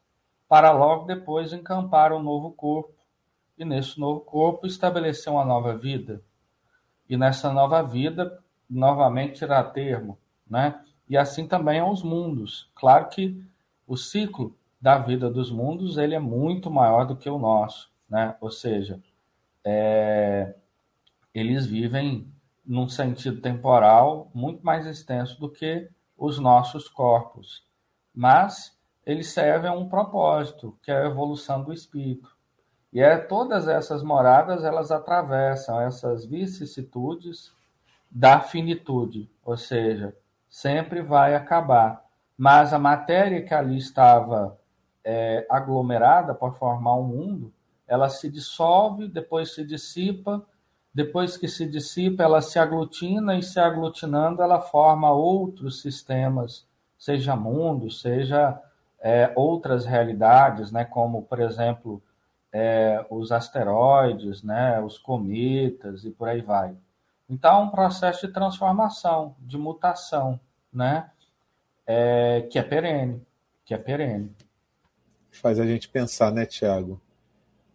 para 0.47 0.71
logo 0.71 1.05
depois 1.05 1.51
encampar 1.51 2.13
um 2.13 2.21
novo 2.21 2.51
corpo 2.51 2.93
e 3.57 3.65
nesse 3.65 3.99
novo 3.99 4.19
corpo 4.19 4.67
estabelecer 4.67 5.33
uma 5.33 5.43
nova 5.43 5.75
vida. 5.75 6.21
E 7.09 7.17
nessa 7.17 7.51
nova 7.51 7.81
vida, 7.81 8.39
novamente 8.69 9.43
irá 9.43 9.63
termo, 9.63 10.15
né? 10.47 10.79
E 11.09 11.17
assim 11.17 11.47
também 11.47 11.79
aos 11.79 12.03
mundos. 12.03 12.69
Claro 12.75 13.09
que 13.09 13.43
o 13.87 13.97
ciclo 13.97 14.55
da 14.79 14.99
vida 14.99 15.27
dos 15.27 15.49
mundos 15.49 15.97
ele 15.97 16.13
é 16.13 16.19
muito 16.19 16.69
maior 16.69 17.07
do 17.07 17.15
que 17.15 17.27
o 17.27 17.39
nosso, 17.39 17.91
né? 18.07 18.35
Ou 18.39 18.51
seja, 18.51 19.01
é, 19.65 20.53
eles 21.33 21.65
vivem 21.65 22.31
num 22.65 22.87
sentido 22.87 23.41
temporal 23.41 24.29
muito 24.33 24.65
mais 24.65 24.85
extenso 24.85 25.39
do 25.39 25.49
que 25.49 25.89
os 26.17 26.39
nossos 26.39 26.87
corpos. 26.87 27.65
Mas 28.13 28.77
eles 29.05 29.27
servem 29.27 29.69
a 29.69 29.73
um 29.73 29.89
propósito, 29.89 30.77
que 30.81 30.91
é 30.91 30.97
a 30.97 31.05
evolução 31.05 31.63
do 31.63 31.73
espírito. 31.73 32.33
E 32.91 33.01
é 33.01 33.17
todas 33.17 33.67
essas 33.67 34.03
moradas, 34.03 34.63
elas 34.63 34.91
atravessam 34.91 35.81
essas 35.81 36.25
vicissitudes 36.25 37.51
da 38.09 38.39
finitude, 38.39 39.29
ou 39.43 39.57
seja, 39.57 40.15
sempre 40.47 41.01
vai 41.01 41.33
acabar. 41.33 42.05
Mas 42.37 42.71
a 42.71 42.79
matéria 42.79 43.43
que 43.43 43.53
ali 43.53 43.77
estava 43.77 44.57
é, 45.03 45.45
aglomerada 45.49 46.33
para 46.33 46.51
formar 46.51 46.95
um 46.95 47.03
mundo, 47.03 47.51
ela 47.87 48.09
se 48.09 48.29
dissolve, 48.29 49.07
depois 49.07 49.53
se 49.53 49.65
dissipa 49.65 50.45
depois 50.93 51.35
que 51.35 51.47
se 51.47 51.65
dissipa, 51.65 52.23
ela 52.23 52.41
se 52.41 52.59
aglutina 52.59 53.35
e 53.35 53.41
se 53.41 53.59
aglutinando, 53.59 54.43
ela 54.43 54.61
forma 54.61 55.11
outros 55.11 55.81
sistemas, 55.81 56.67
seja 56.99 57.35
mundo, 57.35 57.89
seja 57.89 58.61
é, 59.01 59.33
outras 59.35 59.85
realidades, 59.85 60.71
né, 60.71 60.85
como, 60.85 61.23
por 61.23 61.41
exemplo, 61.41 62.01
é, 62.51 63.03
os 63.09 63.31
asteroides, 63.31 64.43
né, 64.43 64.79
os 64.81 64.99
cometas 64.99 66.05
e 66.05 66.11
por 66.11 66.29
aí 66.29 66.41
vai. 66.41 66.75
Então, 67.27 67.61
é 67.61 67.63
um 67.63 67.69
processo 67.69 68.27
de 68.27 68.33
transformação, 68.33 69.35
de 69.39 69.57
mutação, 69.57 70.39
né, 70.71 71.09
é, 71.87 72.47
que 72.51 72.59
é 72.59 72.63
perene, 72.63 73.19
que 73.65 73.73
é 73.73 73.77
perene. 73.77 74.31
Faz 75.31 75.59
a 75.59 75.65
gente 75.65 75.89
pensar, 75.89 76.31
né, 76.31 76.45
Tiago, 76.45 77.01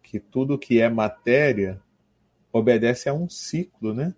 que 0.01 0.21
tudo 0.21 0.57
que 0.57 0.79
é 0.79 0.87
matéria 0.87 1.81
obedece 2.51 3.09
a 3.09 3.13
um 3.13 3.29
ciclo, 3.29 3.93
né? 3.93 4.13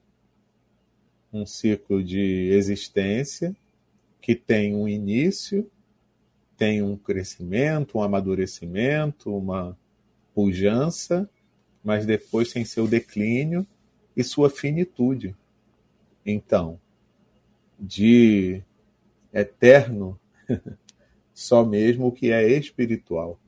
Um 1.31 1.45
ciclo 1.45 2.03
de 2.03 2.49
existência 2.51 3.55
que 4.21 4.35
tem 4.35 4.75
um 4.75 4.87
início, 4.87 5.69
tem 6.55 6.81
um 6.81 6.95
crescimento, 6.95 7.97
um 7.97 8.03
amadurecimento, 8.03 9.35
uma 9.35 9.77
pujança, 10.33 11.29
mas 11.83 12.05
depois 12.05 12.53
tem 12.53 12.63
seu 12.63 12.87
declínio 12.87 13.65
e 14.15 14.23
sua 14.23 14.49
finitude. 14.49 15.35
Então, 16.23 16.79
de 17.79 18.61
eterno, 19.33 20.19
só 21.33 21.65
mesmo 21.65 22.07
o 22.07 22.11
que 22.11 22.31
é 22.31 22.47
espiritual. 22.47 23.39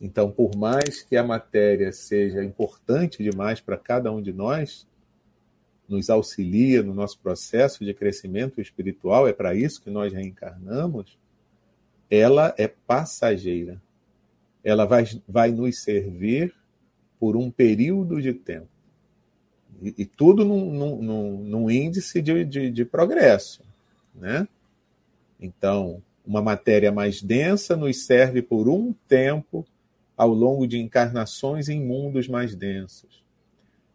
Então, 0.00 0.30
por 0.30 0.56
mais 0.56 1.02
que 1.02 1.16
a 1.16 1.24
matéria 1.24 1.90
seja 1.92 2.44
importante 2.44 3.22
demais 3.22 3.60
para 3.60 3.76
cada 3.76 4.12
um 4.12 4.22
de 4.22 4.32
nós, 4.32 4.86
nos 5.88 6.08
auxilia 6.10 6.82
no 6.82 6.94
nosso 6.94 7.18
processo 7.18 7.84
de 7.84 7.92
crescimento 7.94 8.60
espiritual, 8.60 9.26
é 9.26 9.32
para 9.32 9.54
isso 9.54 9.82
que 9.82 9.90
nós 9.90 10.12
reencarnamos, 10.12 11.18
ela 12.10 12.54
é 12.56 12.68
passageira. 12.68 13.80
Ela 14.62 14.84
vai, 14.84 15.04
vai 15.26 15.50
nos 15.50 15.80
servir 15.80 16.54
por 17.18 17.36
um 17.36 17.50
período 17.50 18.20
de 18.20 18.32
tempo. 18.32 18.68
E, 19.82 19.94
e 19.98 20.06
tudo 20.06 20.44
num, 20.44 21.70
índice 21.70 22.20
de, 22.20 22.44
de, 22.44 22.70
de 22.70 22.84
progresso. 22.84 23.62
Né? 24.14 24.46
Então, 25.40 26.02
Uma 26.26 26.42
matéria 26.42 26.92
mais 26.92 27.22
densa 27.22 27.74
nos 27.76 28.04
serve 28.04 28.42
por 28.42 28.68
um 28.68 28.92
tempo 29.08 29.64
ao 30.18 30.30
longo 30.30 30.66
de 30.66 30.76
encarnações 30.76 31.68
em 31.68 31.80
mundos 31.80 32.26
mais 32.26 32.56
densos. 32.56 33.22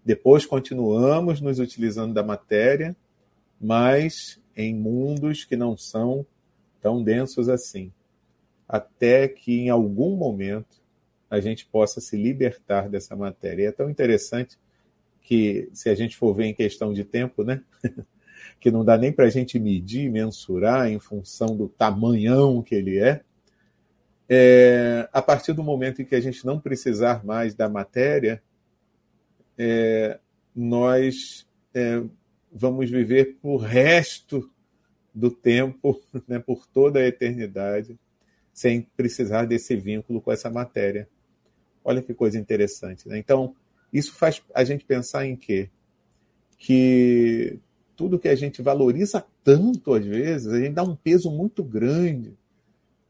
Depois 0.06 0.46
continuamos 0.46 1.42
nos 1.42 1.60
utilizando 1.60 2.14
da 2.14 2.24
matéria, 2.24 2.96
mas 3.60 4.40
em 4.56 4.74
mundos 4.74 5.44
que 5.44 5.58
não 5.58 5.78
são 5.78 6.26
tão 6.82 7.04
densos 7.04 7.50
assim, 7.50 7.92
até 8.68 9.28
que 9.28 9.60
em 9.60 9.70
algum 9.70 10.16
momento 10.16 10.82
a 11.30 11.42
gente 11.42 11.66
possa 11.66 12.00
se 12.00 12.16
libertar 12.16 12.88
dessa 12.88 13.16
matéria. 13.16 13.64
E 13.64 13.66
é 13.66 13.72
tão 13.72 13.90
interessante 13.90 14.58
que, 15.22 15.70
se 15.74 15.90
a 15.90 15.96
gente 15.96 16.16
for 16.16 16.34
ver 16.34 16.46
em 16.46 16.54
questão 16.54 16.94
de 16.94 17.04
tempo, 17.04 17.44
né? 17.44 17.62
que 18.60 18.72
não 18.72 18.86
dá 18.86 18.98
nem 18.98 19.12
para 19.12 19.26
a 19.26 19.30
gente 19.30 19.60
medir, 19.60 20.10
mensurar 20.10 20.90
em 20.90 21.00
função 21.00 21.56
do 21.58 21.68
tamanhão 21.68 22.62
que 22.62 22.76
ele 22.76 22.98
é, 22.98 23.24
é, 24.30 25.08
a 25.12 25.22
partir 25.22 25.54
do 25.54 25.64
momento 25.64 26.02
em 26.02 26.06
que 26.06 26.16
a 26.16 26.22
gente 26.22 26.46
não 26.46 26.60
precisar 26.60 27.26
mais 27.26 27.54
da 27.54 27.68
matéria, 27.68 28.42
é, 29.58 30.20
nós 30.56 31.48
é, 31.74 32.02
vamos 32.52 32.90
viver 32.90 33.38
o 33.42 33.58
resto 33.58 34.50
do 35.14 35.30
tempo, 35.30 36.02
né, 36.28 36.40
por 36.40 36.66
toda 36.66 37.00
a 37.00 37.08
eternidade, 37.08 37.98
sem 38.54 38.82
precisar 38.96 39.46
desse 39.46 39.76
vínculo 39.76 40.22
com 40.22 40.32
essa 40.32 40.50
matéria. 40.50 41.08
Olha 41.84 42.02
que 42.02 42.14
coisa 42.14 42.38
interessante. 42.38 43.08
Né? 43.10 43.18
Então, 43.18 43.56
isso 43.92 44.14
faz 44.14 44.42
a 44.54 44.64
gente 44.64 44.86
pensar 44.86 45.26
em 45.26 45.36
quê? 45.36 45.70
Que 46.58 47.60
tudo 47.96 48.20
que 48.20 48.30
a 48.30 48.36
gente 48.36 48.62
valoriza 48.62 49.26
tanto 49.44 49.94
às 49.94 50.06
vezes, 50.06 50.48
a 50.48 50.60
gente 50.60 50.74
dá 50.74 50.84
um 50.84 50.96
peso 50.96 51.30
muito 51.30 51.64
grande 51.64 52.38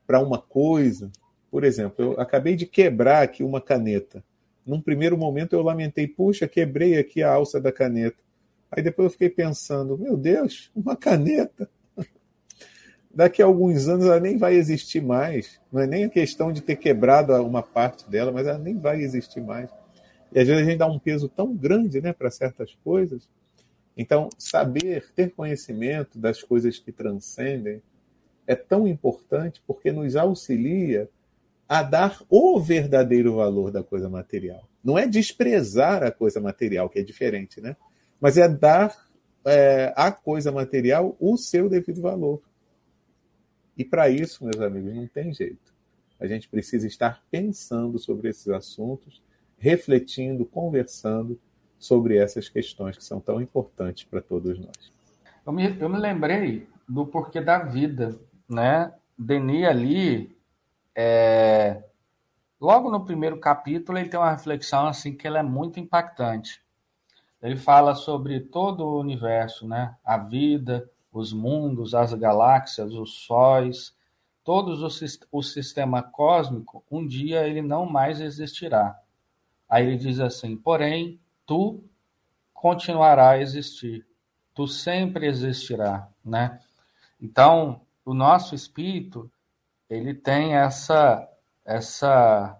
para 0.05 0.19
uma 0.19 0.37
coisa. 0.37 1.11
Por 1.49 1.63
exemplo, 1.63 2.03
eu 2.03 2.19
acabei 2.19 2.55
de 2.55 2.65
quebrar 2.65 3.23
aqui 3.23 3.43
uma 3.43 3.61
caneta. 3.61 4.23
Num 4.65 4.81
primeiro 4.81 5.17
momento 5.17 5.53
eu 5.53 5.61
lamentei, 5.61 6.07
puxa, 6.07 6.47
quebrei 6.47 6.97
aqui 6.97 7.21
a 7.21 7.31
alça 7.31 7.59
da 7.59 7.71
caneta. 7.71 8.17
Aí 8.71 8.81
depois 8.81 9.05
eu 9.05 9.11
fiquei 9.11 9.29
pensando, 9.29 9.97
meu 9.97 10.17
Deus, 10.17 10.71
uma 10.75 10.95
caneta. 10.95 11.69
Daqui 13.13 13.41
a 13.41 13.45
alguns 13.45 13.87
anos 13.87 14.05
ela 14.05 14.19
nem 14.19 14.37
vai 14.37 14.55
existir 14.55 15.01
mais. 15.01 15.59
Não 15.71 15.81
é 15.81 15.85
nem 15.85 16.05
a 16.05 16.09
questão 16.09 16.51
de 16.51 16.61
ter 16.61 16.77
quebrado 16.77 17.33
uma 17.45 17.61
parte 17.61 18.09
dela, 18.09 18.31
mas 18.31 18.47
ela 18.47 18.57
nem 18.57 18.77
vai 18.77 19.01
existir 19.01 19.41
mais. 19.41 19.69
E 20.31 20.39
às 20.39 20.47
vezes 20.47 20.63
a 20.63 20.65
gente 20.65 20.79
dá 20.79 20.87
um 20.87 20.97
peso 20.97 21.29
tão 21.29 21.55
grande 21.55 22.01
né, 22.01 22.11
para 22.11 22.31
certas 22.31 22.75
coisas. 22.83 23.29
Então, 23.95 24.29
saber, 24.39 25.05
ter 25.15 25.31
conhecimento 25.31 26.17
das 26.17 26.41
coisas 26.41 26.79
que 26.79 26.91
transcendem 26.91 27.81
é 28.45 28.55
tão 28.55 28.87
importante 28.87 29.61
porque 29.65 29.91
nos 29.91 30.15
auxilia 30.15 31.09
a 31.67 31.81
dar 31.81 32.21
o 32.29 32.59
verdadeiro 32.59 33.35
valor 33.35 33.71
da 33.71 33.83
coisa 33.83 34.09
material. 34.09 34.67
Não 34.83 34.97
é 34.97 35.07
desprezar 35.07 36.03
a 36.03 36.11
coisa 36.11 36.39
material, 36.39 36.89
que 36.89 36.99
é 36.99 37.03
diferente, 37.03 37.61
né? 37.61 37.75
mas 38.19 38.37
é 38.37 38.47
dar 38.47 39.07
é, 39.45 39.93
à 39.95 40.11
coisa 40.11 40.51
material 40.51 41.15
o 41.19 41.37
seu 41.37 41.69
devido 41.69 42.01
valor. 42.01 42.41
E 43.77 43.83
para 43.83 44.09
isso, 44.09 44.43
meus 44.43 44.59
amigos, 44.59 44.93
não 44.93 45.07
tem 45.07 45.33
jeito. 45.33 45.73
A 46.19 46.27
gente 46.27 46.47
precisa 46.47 46.85
estar 46.85 47.23
pensando 47.31 47.97
sobre 47.97 48.29
esses 48.29 48.47
assuntos, 48.49 49.21
refletindo, 49.57 50.45
conversando 50.45 51.39
sobre 51.79 52.17
essas 52.17 52.47
questões 52.47 52.97
que 52.97 53.03
são 53.03 53.19
tão 53.19 53.41
importantes 53.41 54.03
para 54.03 54.21
todos 54.21 54.59
nós. 54.59 54.93
Eu 55.45 55.51
me, 55.51 55.77
eu 55.79 55.89
me 55.89 55.97
lembrei 55.97 56.67
do 56.87 57.05
porquê 57.05 57.41
da 57.41 57.59
vida, 57.59 58.17
né? 58.49 58.93
Denis 59.17 59.65
ali, 59.65 60.37
é... 60.95 61.83
logo 62.59 62.89
no 62.89 63.05
primeiro 63.05 63.39
capítulo, 63.39 63.97
ele 63.97 64.09
tem 64.09 64.19
uma 64.19 64.31
reflexão 64.31 64.87
assim 64.87 65.15
que 65.15 65.27
ela 65.27 65.39
é 65.39 65.43
muito 65.43 65.79
impactante. 65.79 66.61
Ele 67.41 67.57
fala 67.57 67.93
sobre 67.93 68.39
todo 68.39 68.85
o 68.85 68.99
universo, 68.99 69.67
né? 69.67 69.95
A 70.03 70.17
vida, 70.17 70.89
os 71.11 71.33
mundos, 71.33 71.93
as 71.93 72.13
galáxias, 72.13 72.93
os 72.93 73.25
sóis, 73.25 73.95
todos 74.43 74.81
o, 74.81 75.37
o 75.39 75.43
sistema 75.43 76.01
cósmico, 76.01 76.83
um 76.89 77.05
dia 77.05 77.47
ele 77.47 77.61
não 77.61 77.85
mais 77.85 78.19
existirá. 78.19 78.99
Aí 79.69 79.87
ele 79.87 79.97
diz 79.97 80.19
assim: 80.19 80.55
porém, 80.55 81.19
tu 81.45 81.83
continuará 82.53 83.31
a 83.31 83.39
existir, 83.39 84.05
tu 84.53 84.67
sempre 84.67 85.27
existirá, 85.27 86.07
né? 86.23 86.59
Então, 87.21 87.81
o 88.05 88.13
nosso 88.13 88.55
espírito, 88.55 89.31
ele 89.89 90.13
tem 90.13 90.55
essa 90.55 91.27
essa 91.65 92.59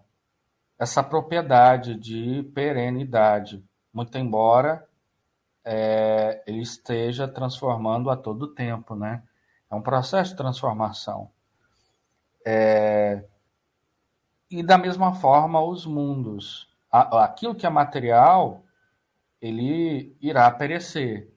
essa 0.79 1.03
propriedade 1.03 1.95
de 1.95 2.43
perenidade 2.53 3.63
muito 3.93 4.17
embora 4.17 4.87
é, 5.63 6.43
ele 6.45 6.61
esteja 6.61 7.27
transformando 7.27 8.09
a 8.09 8.17
todo 8.17 8.53
tempo, 8.53 8.95
né? 8.95 9.23
É 9.69 9.75
um 9.75 9.81
processo 9.81 10.31
de 10.31 10.37
transformação. 10.37 11.31
É, 12.45 13.23
e 14.51 14.61
da 14.61 14.77
mesma 14.77 15.13
forma 15.13 15.63
os 15.63 15.85
mundos, 15.85 16.69
aquilo 16.91 17.55
que 17.55 17.65
é 17.65 17.69
material, 17.69 18.63
ele 19.41 20.15
irá 20.19 20.49
perecer, 20.51 21.32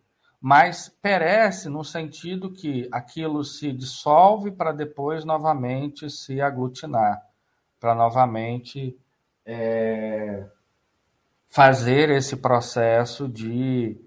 mas 0.48 0.88
perece 1.02 1.68
no 1.68 1.82
sentido 1.82 2.52
que 2.52 2.88
aquilo 2.92 3.42
se 3.42 3.72
dissolve 3.72 4.52
para 4.52 4.70
depois 4.70 5.24
novamente 5.24 6.08
se 6.08 6.40
aglutinar, 6.40 7.20
para 7.80 7.96
novamente 7.96 8.96
é, 9.44 10.48
fazer 11.48 12.10
esse 12.10 12.36
processo 12.36 13.28
de 13.28 14.00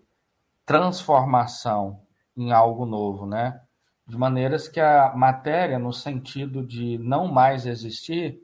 transformação 0.66 2.00
em 2.38 2.54
algo 2.54 2.86
novo, 2.86 3.26
né? 3.26 3.62
De 4.08 4.18
maneiras 4.18 4.70
que 4.70 4.80
a 4.80 5.14
matéria, 5.14 5.78
no 5.78 5.92
sentido 5.92 6.66
de 6.66 6.98
não 7.00 7.28
mais 7.28 7.66
existir, 7.66 8.42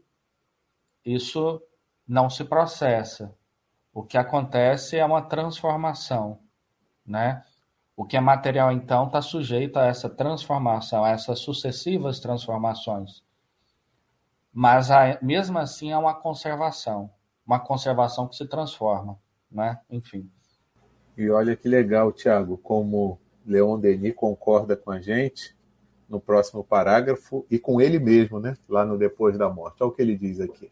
isso 1.05 1.63
não 2.05 2.29
se 2.29 2.43
processa. 2.43 3.33
O 3.93 4.03
que 4.03 4.17
acontece 4.17 4.97
é 4.97 5.05
uma 5.05 5.21
transformação, 5.21 6.41
né? 7.05 7.41
O 7.95 8.05
que 8.05 8.17
é 8.17 8.19
material, 8.19 8.71
então, 8.71 9.07
está 9.07 9.21
sujeito 9.21 9.77
a 9.77 9.85
essa 9.85 10.09
transformação, 10.09 11.03
a 11.03 11.09
essas 11.09 11.39
sucessivas 11.39 12.19
transformações. 12.19 13.23
Mas, 14.53 14.89
mesmo 15.21 15.57
assim, 15.57 15.91
é 15.91 15.97
uma 15.97 16.13
conservação 16.13 17.09
uma 17.45 17.59
conservação 17.59 18.27
que 18.27 18.35
se 18.35 18.47
transforma, 18.47 19.19
né? 19.51 19.79
Enfim. 19.89 20.29
E 21.15 21.29
olha 21.29 21.55
que 21.55 21.69
legal, 21.69 22.11
Tiago, 22.11 22.57
como 22.57 23.19
Leon 23.45 23.79
Denis 23.79 24.15
concorda 24.15 24.75
com 24.75 24.91
a 24.91 24.99
gente 24.99 25.55
no 26.09 26.19
próximo 26.19 26.63
parágrafo 26.63 27.45
e 27.49 27.59
com 27.59 27.79
ele 27.79 27.99
mesmo, 27.99 28.39
né? 28.39 28.57
Lá 28.67 28.83
no 28.83 28.97
Depois 28.97 29.37
da 29.37 29.49
Morte. 29.49 29.81
Olha 29.81 29.89
o 29.89 29.91
que 29.91 30.01
ele 30.01 30.17
diz 30.17 30.39
aqui. 30.39 30.71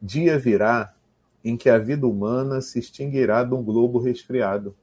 Dia 0.00 0.38
virá 0.38 0.94
em 1.44 1.56
que 1.56 1.68
a 1.68 1.78
vida 1.78 2.06
humana 2.06 2.60
se 2.60 2.78
extinguirá 2.78 3.42
de 3.44 3.54
um 3.54 3.62
globo 3.62 3.98
resfriado. 3.98 4.74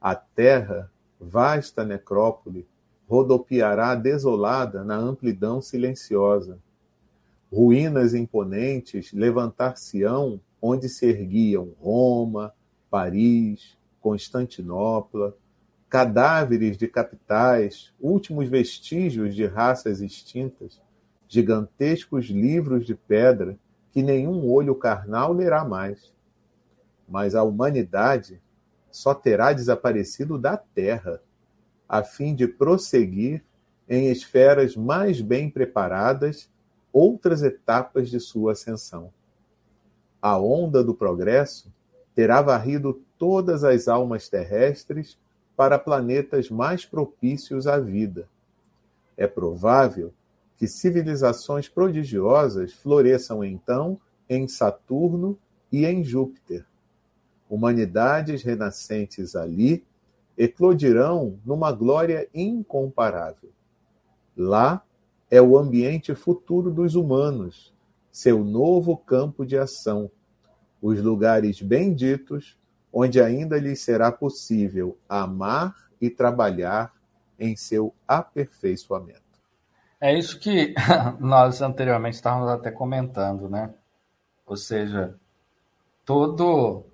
A 0.00 0.14
terra, 0.14 0.90
vasta 1.20 1.84
necrópole, 1.84 2.66
rodopiará 3.08 3.94
desolada 3.94 4.84
na 4.84 4.96
amplidão 4.96 5.60
silenciosa 5.60 6.58
ruínas 7.50 8.14
imponentes 8.14 9.12
levantar-se-ão 9.12 10.40
onde 10.60 10.88
se 10.88 11.06
erguiam 11.06 11.74
Roma, 11.80 12.52
Paris, 12.90 13.76
Constantinopla, 14.00 15.34
cadáveres 15.88 16.76
de 16.76 16.86
capitais, 16.86 17.92
últimos 17.98 18.48
vestígios 18.48 19.34
de 19.34 19.46
raças 19.46 20.00
extintas, 20.00 20.80
gigantescos 21.26 22.26
livros 22.26 22.86
de 22.86 22.94
pedra 22.94 23.58
que 23.90 24.02
nenhum 24.02 24.50
olho 24.50 24.74
carnal 24.74 25.32
lerá 25.32 25.64
mais. 25.64 26.12
Mas 27.08 27.34
a 27.34 27.42
humanidade 27.42 28.40
só 28.98 29.14
terá 29.14 29.52
desaparecido 29.52 30.36
da 30.36 30.56
Terra, 30.56 31.22
a 31.88 32.02
fim 32.02 32.34
de 32.34 32.48
prosseguir 32.48 33.44
em 33.88 34.10
esferas 34.10 34.74
mais 34.74 35.20
bem 35.20 35.48
preparadas 35.48 36.50
outras 36.92 37.44
etapas 37.44 38.10
de 38.10 38.18
sua 38.18 38.52
ascensão. 38.52 39.12
A 40.20 40.36
onda 40.36 40.82
do 40.82 40.94
progresso 40.94 41.72
terá 42.12 42.42
varrido 42.42 43.00
todas 43.16 43.62
as 43.62 43.86
almas 43.86 44.28
terrestres 44.28 45.16
para 45.56 45.78
planetas 45.78 46.50
mais 46.50 46.84
propícios 46.84 47.68
à 47.68 47.78
vida. 47.78 48.28
É 49.16 49.28
provável 49.28 50.12
que 50.56 50.66
civilizações 50.66 51.68
prodigiosas 51.68 52.72
floresçam 52.72 53.44
então 53.44 54.00
em 54.28 54.48
Saturno 54.48 55.38
e 55.70 55.86
em 55.86 56.02
Júpiter. 56.02 56.66
Humanidades 57.48 58.42
renascentes 58.42 59.34
ali 59.34 59.84
eclodirão 60.36 61.38
numa 61.44 61.72
glória 61.72 62.28
incomparável. 62.34 63.50
Lá 64.36 64.82
é 65.30 65.42
o 65.42 65.58
ambiente 65.58 66.14
futuro 66.14 66.70
dos 66.70 66.94
humanos, 66.94 67.74
seu 68.10 68.44
novo 68.44 68.96
campo 68.96 69.44
de 69.44 69.58
ação, 69.58 70.10
os 70.80 71.02
lugares 71.02 71.60
benditos 71.60 72.56
onde 72.92 73.20
ainda 73.20 73.58
lhes 73.58 73.80
será 73.80 74.10
possível 74.10 74.96
amar 75.08 75.74
e 76.00 76.08
trabalhar 76.08 76.92
em 77.38 77.54
seu 77.54 77.94
aperfeiçoamento. 78.06 79.22
É 80.00 80.16
isso 80.16 80.38
que 80.38 80.74
nós 81.18 81.60
anteriormente 81.60 82.14
estávamos 82.14 82.48
até 82.48 82.70
comentando, 82.70 83.48
né? 83.48 83.74
Ou 84.46 84.56
seja, 84.56 85.14
todo 86.04 86.84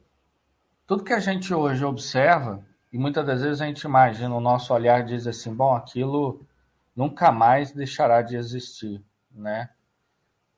tudo 0.86 1.04
que 1.04 1.12
a 1.12 1.20
gente 1.20 1.52
hoje 1.54 1.84
observa 1.84 2.64
e 2.92 2.98
muitas 2.98 3.26
das 3.26 3.42
vezes 3.42 3.60
a 3.60 3.66
gente 3.66 3.82
imagina 3.82 4.34
o 4.34 4.40
nosso 4.40 4.72
olhar 4.72 5.04
diz 5.04 5.26
assim, 5.26 5.52
bom, 5.52 5.74
aquilo 5.74 6.46
nunca 6.94 7.32
mais 7.32 7.72
deixará 7.72 8.22
de 8.22 8.36
existir, 8.36 9.02
né? 9.30 9.70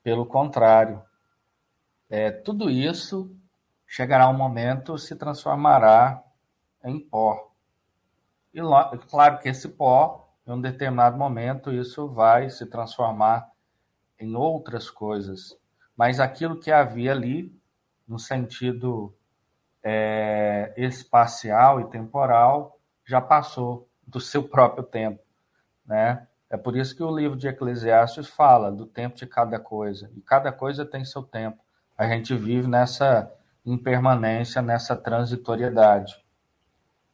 Pelo 0.02 0.26
contrário, 0.26 1.02
é, 2.10 2.30
tudo 2.30 2.70
isso 2.70 3.34
chegará 3.86 4.28
um 4.28 4.36
momento 4.36 4.98
se 4.98 5.14
transformará 5.16 6.22
em 6.84 6.98
pó. 7.00 7.52
E 8.52 8.60
claro 9.08 9.38
que 9.38 9.48
esse 9.48 9.68
pó, 9.68 10.32
em 10.46 10.52
um 10.52 10.60
determinado 10.60 11.16
momento, 11.16 11.72
isso 11.72 12.08
vai 12.08 12.50
se 12.50 12.66
transformar 12.66 13.50
em 14.18 14.34
outras 14.34 14.90
coisas. 14.90 15.58
Mas 15.96 16.20
aquilo 16.20 16.58
que 16.58 16.70
havia 16.70 17.12
ali, 17.12 17.54
no 18.06 18.18
sentido 18.18 19.14
é, 19.88 20.74
espacial 20.76 21.80
e 21.80 21.84
temporal, 21.84 22.76
já 23.04 23.20
passou 23.20 23.88
do 24.04 24.18
seu 24.18 24.42
próprio 24.50 24.82
tempo. 24.82 25.22
Né? 25.86 26.26
É 26.50 26.56
por 26.56 26.76
isso 26.76 26.96
que 26.96 27.04
o 27.04 27.16
livro 27.16 27.38
de 27.38 27.46
Eclesiastes 27.46 28.26
fala 28.26 28.72
do 28.72 28.84
tempo 28.84 29.14
de 29.14 29.26
cada 29.26 29.60
coisa. 29.60 30.10
E 30.16 30.20
cada 30.20 30.50
coisa 30.50 30.84
tem 30.84 31.04
seu 31.04 31.22
tempo. 31.22 31.62
A 31.96 32.08
gente 32.08 32.34
vive 32.34 32.66
nessa 32.66 33.32
impermanência, 33.64 34.60
nessa 34.60 34.96
transitoriedade. 34.96 36.20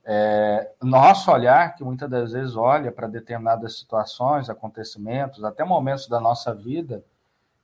É, 0.03 0.73
nosso 0.83 1.31
olhar, 1.31 1.75
que 1.75 1.85
muitas 1.85 2.09
das 2.09 2.33
vezes 2.33 2.57
olha 2.57 2.91
para 2.91 3.07
determinadas 3.07 3.79
situações, 3.79 4.49
acontecimentos, 4.49 5.45
até 5.45 5.63
momentos 5.63 6.09
da 6.09 6.19
nossa 6.19 6.55
vida, 6.55 7.05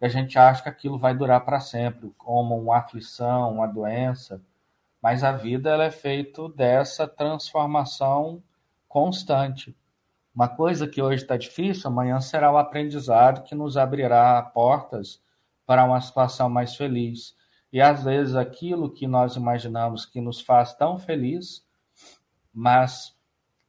e 0.00 0.04
a 0.04 0.08
gente 0.08 0.38
acha 0.38 0.62
que 0.62 0.68
aquilo 0.68 0.98
vai 0.98 1.14
durar 1.14 1.44
para 1.46 1.60
sempre, 1.60 2.10
como 2.18 2.56
uma 2.56 2.76
aflição, 2.76 3.50
uma 3.52 3.66
doença, 3.66 4.40
mas 5.08 5.24
a 5.24 5.32
vida 5.32 5.70
ela 5.70 5.84
é 5.84 5.90
feita 5.90 6.46
dessa 6.50 7.08
transformação 7.08 8.42
constante. 8.86 9.74
Uma 10.34 10.48
coisa 10.50 10.86
que 10.86 11.00
hoje 11.00 11.22
está 11.22 11.34
difícil, 11.34 11.88
amanhã 11.88 12.20
será 12.20 12.52
o 12.52 12.58
aprendizado 12.58 13.42
que 13.42 13.54
nos 13.54 13.78
abrirá 13.78 14.42
portas 14.42 15.18
para 15.64 15.82
uma 15.82 15.98
situação 15.98 16.50
mais 16.50 16.76
feliz. 16.76 17.34
E 17.72 17.80
às 17.80 18.04
vezes 18.04 18.34
aquilo 18.34 18.92
que 18.92 19.06
nós 19.06 19.34
imaginamos 19.34 20.04
que 20.04 20.20
nos 20.20 20.42
faz 20.42 20.74
tão 20.74 20.98
feliz, 20.98 21.66
mas 22.52 23.16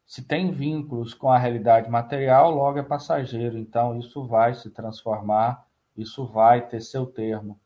se 0.06 0.22
tem 0.22 0.52
vínculos 0.52 1.14
com 1.14 1.32
a 1.32 1.38
realidade 1.38 1.90
material, 1.90 2.52
logo 2.52 2.80
é 2.80 2.84
passageiro. 2.84 3.58
Então 3.58 3.98
isso 3.98 4.28
vai 4.28 4.56
se 4.56 4.70
transformar, 4.70 5.66
isso 5.96 6.26
vai 6.26 6.68
ter 6.68 6.82
seu 6.82 7.06
termo. 7.06 7.58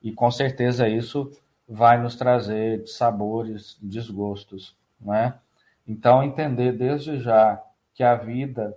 E 0.00 0.10
com 0.10 0.30
certeza 0.30 0.88
isso 0.88 1.30
vai 1.70 1.96
nos 2.02 2.16
trazer 2.16 2.84
sabores, 2.88 3.78
desgostos, 3.80 4.76
não 5.00 5.14
é? 5.14 5.38
Então 5.86 6.20
entender 6.20 6.72
desde 6.72 7.20
já 7.20 7.62
que 7.94 8.02
a 8.02 8.16
vida 8.16 8.76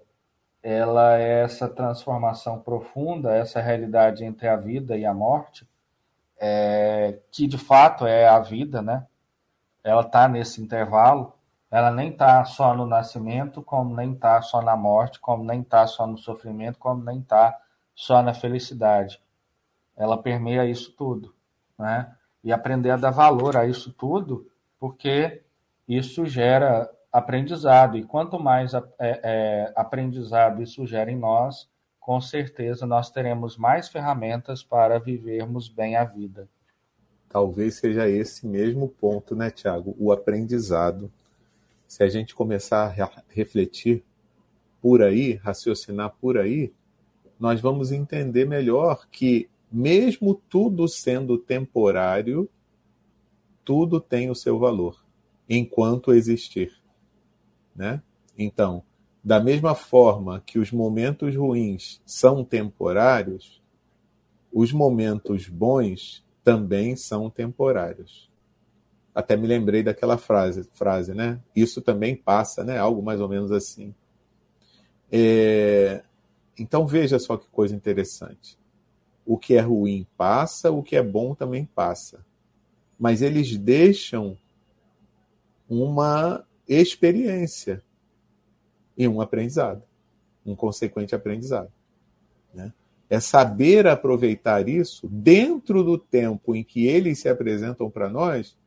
ela 0.62 1.18
é 1.18 1.42
essa 1.42 1.68
transformação 1.68 2.60
profunda, 2.60 3.36
essa 3.36 3.60
realidade 3.60 4.24
entre 4.24 4.48
a 4.48 4.56
vida 4.56 4.96
e 4.96 5.06
a 5.06 5.14
morte, 5.14 5.68
é, 6.38 7.20
que 7.32 7.48
de 7.48 7.58
fato 7.58 8.06
é 8.06 8.28
a 8.28 8.40
vida, 8.40 8.82
né? 8.82 9.06
Ela 9.84 10.02
está 10.02 10.28
nesse 10.28 10.62
intervalo, 10.62 11.34
ela 11.70 11.92
nem 11.92 12.12
está 12.12 12.46
só 12.46 12.76
no 12.76 12.86
nascimento, 12.86 13.62
como 13.64 13.96
nem 13.96 14.14
está 14.14 14.42
só 14.42 14.62
na 14.62 14.78
morte, 14.78 15.20
como 15.20 15.44
nem 15.44 15.62
está 15.62 15.86
só 15.88 16.06
no 16.06 16.18
sofrimento, 16.18 16.78
como 16.78 17.04
nem 17.04 17.20
está 17.20 17.60
só 17.96 18.22
na 18.22 18.34
felicidade. 18.34 19.20
Ela 19.98 20.22
permeia 20.22 20.66
isso 20.66 20.92
tudo, 20.96 21.34
né? 21.78 22.16
E 22.44 22.52
aprender 22.52 22.92
a 22.92 22.98
dar 22.98 23.12
valor 23.12 23.56
a 23.56 23.66
isso 23.66 23.92
tudo, 23.94 24.50
porque 24.80 25.42
isso 25.88 26.26
gera 26.26 26.90
aprendizado. 27.12 27.98
E 27.98 28.04
quanto 28.04 28.40
mais 28.40 28.74
é, 28.74 28.84
é, 29.00 29.74
aprendizado 29.76 30.62
isso 30.62 30.86
gera 30.86 31.12
em 31.12 31.18
nós, 31.18 31.70
com 32.00 32.20
certeza 32.20 32.86
nós 32.86 33.10
teremos 33.10 33.56
mais 33.56 33.88
ferramentas 33.88 34.64
para 34.64 35.00
vivermos 35.00 35.70
bem 35.70 35.96
a 35.96 36.04
vida. 36.04 36.50
Talvez 37.30 37.76
seja 37.76 38.08
esse 38.10 38.46
mesmo 38.46 38.90
ponto, 38.90 39.36
né, 39.36 39.50
Tiago? 39.50 39.96
O 39.98 40.12
aprendizado. 40.12 41.12
Se 41.88 42.04
a 42.04 42.10
gente 42.10 42.36
começar 42.36 42.88
a 42.88 43.24
refletir 43.30 44.04
por 44.82 45.02
aí, 45.02 45.36
raciocinar 45.36 46.14
por 46.20 46.38
aí, 46.38 46.74
nós 47.40 47.62
vamos 47.62 47.92
entender 47.92 48.46
melhor 48.46 49.08
que, 49.12 49.50
mesmo 49.74 50.36
tudo 50.48 50.88
sendo 50.88 51.36
temporário, 51.36 52.48
tudo 53.66 54.00
tem 54.00 54.30
o 54.30 54.36
seu 54.36 54.60
valor, 54.60 55.04
enquanto 55.50 56.14
existir. 56.14 56.72
Né? 57.76 58.00
Então, 58.38 58.84
da 59.24 59.40
mesma 59.40 59.74
forma 59.74 60.44
que 60.46 60.60
os 60.60 60.72
momentos 60.72 61.36
ruins 61.36 62.00
são 62.06 62.46
temporários, 62.46 63.64
os 64.52 64.72
momentos 64.72 65.50
bons 65.50 66.24
também 66.44 66.96
são 66.96 67.28
temporários. 67.32 68.30
Até 69.16 69.36
me 69.36 69.48
lembrei 69.48 69.82
daquela 69.82 70.18
frase, 70.18 70.64
frase, 70.74 71.14
né? 71.14 71.40
Isso 71.56 71.82
também 71.82 72.16
passa, 72.16 72.64
né? 72.64 72.78
Algo 72.78 73.02
mais 73.02 73.22
ou 73.22 73.30
menos 73.30 73.52
assim. 73.52 73.94
É... 75.12 76.04
Então 76.58 76.86
veja 76.86 77.18
só 77.18 77.38
que 77.38 77.48
coisa 77.48 77.76
interessante. 77.76 78.58
O 79.26 79.38
que 79.38 79.56
é 79.56 79.62
ruim 79.62 80.06
passa, 80.18 80.72
o 80.72 80.84
que 80.84 80.96
é 80.96 81.04
bom 81.04 81.34
também 81.34 81.66
passa. 81.66 82.26
Mas 83.00 83.22
eles 83.22 83.58
deixam 83.58 84.38
uma 85.68 86.46
experiência 86.68 87.82
e 88.98 89.08
um 89.08 89.22
aprendizado, 89.22 89.84
um 90.46 90.56
consequente 90.56 91.16
aprendizado. 91.16 91.72
Né? 92.54 92.72
É 93.10 93.20
saber 93.20 93.88
aproveitar 93.88 94.68
isso 94.68 95.08
dentro 95.08 95.84
do 95.84 95.98
tempo 95.98 96.56
em 96.56 96.64
que 96.64 96.86
eles 96.86 97.20
se 97.20 97.30
apresentam 97.30 97.90
para 97.90 98.10
nós, 98.10 98.58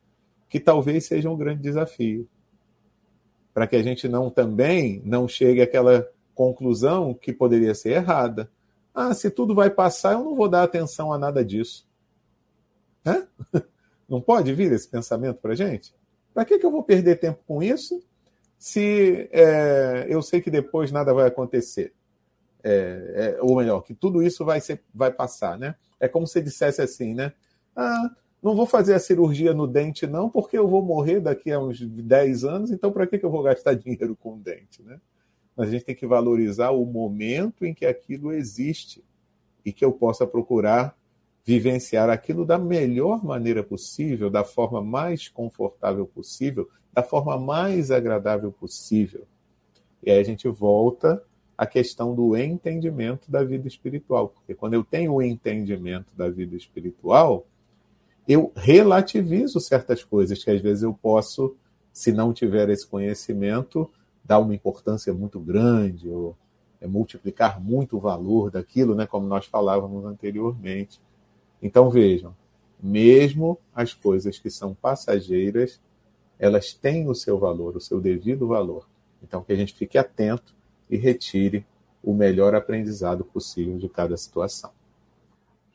que 0.49 0.59
talvez 0.59 1.05
seja 1.05 1.29
um 1.29 1.37
grande 1.37 1.61
desafio. 1.61 2.27
Para 3.53 3.67
que 3.67 3.75
a 3.75 3.83
gente 3.83 4.07
não 4.07 4.29
também 4.29 5.01
não 5.03 5.27
chegue 5.27 5.61
àquela 5.61 6.07
conclusão 6.35 7.13
que 7.13 7.33
poderia 7.33 7.73
ser 7.73 7.93
errada. 7.93 8.49
Ah, 8.99 9.13
se 9.13 9.29
tudo 9.29 9.53
vai 9.53 9.69
passar, 9.69 10.13
eu 10.13 10.23
não 10.23 10.33
vou 10.33 10.49
dar 10.49 10.63
atenção 10.63 11.13
a 11.13 11.19
nada 11.19 11.45
disso. 11.45 11.87
Né? 13.05 13.27
Não 14.09 14.19
pode 14.19 14.51
vir 14.53 14.71
esse 14.71 14.87
pensamento 14.87 15.37
para 15.39 15.53
gente? 15.53 15.93
Para 16.33 16.45
que, 16.45 16.57
que 16.57 16.65
eu 16.65 16.71
vou 16.71 16.81
perder 16.81 17.19
tempo 17.19 17.39
com 17.45 17.61
isso 17.61 18.01
se 18.57 19.29
é, 19.31 20.07
eu 20.09 20.21
sei 20.23 20.41
que 20.41 20.49
depois 20.49 20.91
nada 20.91 21.13
vai 21.13 21.27
acontecer. 21.27 21.93
É, 22.63 23.35
é, 23.37 23.41
ou 23.41 23.55
melhor, 23.57 23.81
que 23.81 23.93
tudo 23.93 24.23
isso 24.23 24.43
vai, 24.43 24.59
ser, 24.61 24.81
vai 24.91 25.11
passar, 25.11 25.59
né? 25.59 25.75
É 25.99 26.07
como 26.07 26.25
se 26.25 26.41
dissesse 26.41 26.81
assim, 26.81 27.13
né? 27.13 27.33
Ah, 27.75 28.09
não 28.41 28.55
vou 28.55 28.65
fazer 28.65 28.95
a 28.95 28.99
cirurgia 28.99 29.53
no 29.53 29.67
dente, 29.67 30.07
não, 30.07 30.27
porque 30.27 30.57
eu 30.57 30.67
vou 30.67 30.81
morrer 30.81 31.19
daqui 31.19 31.51
a 31.51 31.59
uns 31.59 31.79
10 31.81 32.45
anos, 32.45 32.71
então 32.71 32.91
para 32.91 33.05
que, 33.05 33.19
que 33.19 33.25
eu 33.25 33.29
vou 33.29 33.43
gastar 33.43 33.75
dinheiro 33.77 34.15
com 34.15 34.33
o 34.33 34.39
dente, 34.39 34.81
né? 34.81 34.99
Mas 35.57 35.69
a 35.69 35.71
gente 35.71 35.85
tem 35.85 35.95
que 35.95 36.05
valorizar 36.05 36.69
o 36.69 36.85
momento 36.85 37.65
em 37.65 37.73
que 37.73 37.85
aquilo 37.85 38.31
existe 38.31 39.03
e 39.65 39.73
que 39.73 39.83
eu 39.83 39.91
possa 39.91 40.27
procurar 40.27 40.95
vivenciar 41.43 42.09
aquilo 42.09 42.45
da 42.45 42.57
melhor 42.59 43.23
maneira 43.23 43.63
possível, 43.63 44.29
da 44.29 44.43
forma 44.43 44.81
mais 44.81 45.27
confortável 45.29 46.05
possível, 46.05 46.69
da 46.93 47.01
forma 47.01 47.39
mais 47.39 47.89
agradável 47.89 48.51
possível. 48.51 49.25
E 50.03 50.11
aí 50.11 50.19
a 50.19 50.23
gente 50.23 50.47
volta 50.47 51.23
à 51.57 51.65
questão 51.65 52.13
do 52.13 52.35
entendimento 52.35 53.31
da 53.31 53.43
vida 53.43 53.67
espiritual, 53.67 54.29
porque 54.29 54.53
quando 54.53 54.75
eu 54.75 54.83
tenho 54.83 55.13
o 55.13 55.21
entendimento 55.21 56.13
da 56.15 56.29
vida 56.29 56.55
espiritual, 56.55 57.47
eu 58.27 58.51
relativizo 58.55 59.59
certas 59.59 60.03
coisas 60.03 60.43
que 60.43 60.51
às 60.51 60.61
vezes 60.61 60.83
eu 60.83 60.93
posso, 60.93 61.55
se 61.93 62.11
não 62.11 62.33
tiver 62.33 62.69
esse 62.69 62.85
conhecimento, 62.85 63.89
dar 64.27 64.39
uma 64.39 64.53
importância 64.53 65.13
muito 65.13 65.39
grande 65.39 66.09
ou 66.09 66.35
é, 66.81 66.87
multiplicar 66.87 67.61
muito 67.61 67.97
o 67.97 67.99
valor 67.99 68.51
daquilo, 68.51 68.93
né, 68.93 69.07
como 69.07 69.25
nós 69.25 69.45
falávamos 69.45 70.05
anteriormente. 70.05 70.99
Então 71.61 71.89
vejam, 71.89 72.35
mesmo 72.81 73.57
as 73.73 73.93
coisas 73.93 74.37
que 74.37 74.49
são 74.49 74.75
passageiras, 74.75 75.79
elas 76.37 76.73
têm 76.73 77.07
o 77.07 77.15
seu 77.15 77.39
valor, 77.39 77.75
o 77.75 77.81
seu 77.81 77.99
devido 77.99 78.47
valor. 78.47 78.87
Então 79.23 79.41
que 79.41 79.53
a 79.53 79.55
gente 79.55 79.73
fique 79.73 79.97
atento 79.97 80.53
e 80.89 80.97
retire 80.97 81.65
o 82.03 82.13
melhor 82.13 82.53
aprendizado 82.53 83.23
possível 83.25 83.77
de 83.77 83.89
cada 83.89 84.15
situação. 84.15 84.71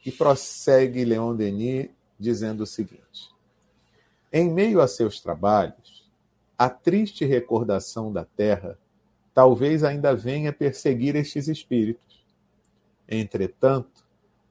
E 0.05 0.13
prossegue 0.13 1.05
Leon 1.05 1.35
Denis 1.35 1.91
dizendo 2.19 2.63
o 2.63 2.67
seguinte: 2.67 3.31
Em 4.33 4.49
meio 4.51 4.81
a 4.81 4.87
seus 4.87 5.21
trabalhos, 5.21 5.92
a 6.59 6.69
triste 6.69 7.25
recordação 7.25 8.13
da 8.13 8.25
terra 8.25 8.79
talvez 9.35 9.83
ainda 9.83 10.15
venha 10.15 10.53
perseguir 10.53 11.17
estes 11.17 11.49
espíritos. 11.49 12.23
Entretanto, 13.09 14.05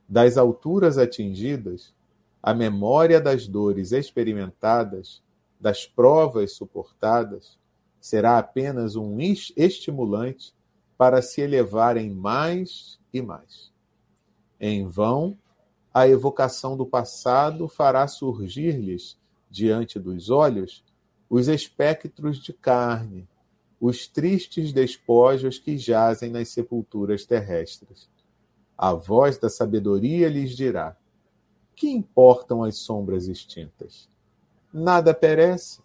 das 0.08 0.38
alturas 0.38 0.98
atingidas, 0.98 1.94
a 2.42 2.54
memória 2.54 3.22
das 3.22 3.48
dores 3.48 3.92
experimentadas, 3.92 5.22
das 5.60 5.86
provas 5.86 6.54
suportadas, 6.54 7.58
será 8.00 8.40
apenas 8.40 8.96
um 8.96 9.20
estimulante 9.22 10.54
para 10.98 11.22
se 11.22 11.42
elevarem 11.42 12.10
mais 12.10 13.00
e 13.14 13.22
mais. 13.22 13.72
Em 14.60 14.88
vão, 14.88 15.38
a 15.94 16.08
evocação 16.08 16.76
do 16.76 16.86
passado 16.86 17.68
fará 17.68 18.08
surgir-lhes, 18.08 19.20
diante 19.50 20.00
dos 20.00 20.30
olhos, 20.30 20.84
os 21.32 21.48
espectros 21.48 22.44
de 22.44 22.52
carne, 22.52 23.26
os 23.80 24.06
tristes 24.06 24.74
despojos 24.74 25.58
que 25.58 25.78
jazem 25.78 26.30
nas 26.30 26.50
sepulturas 26.50 27.26
terrestres. 27.26 28.10
A 28.78 28.94
voz 28.94 29.38
da 29.38 29.50
sabedoria 29.50 30.28
lhes 30.28 30.58
dirá: 30.58 30.98
Que 31.74 31.90
importam 31.90 32.66
as 32.66 32.80
sombras 32.80 33.30
extintas? 33.30 34.10
Nada 34.74 35.14
perece. 35.14 35.80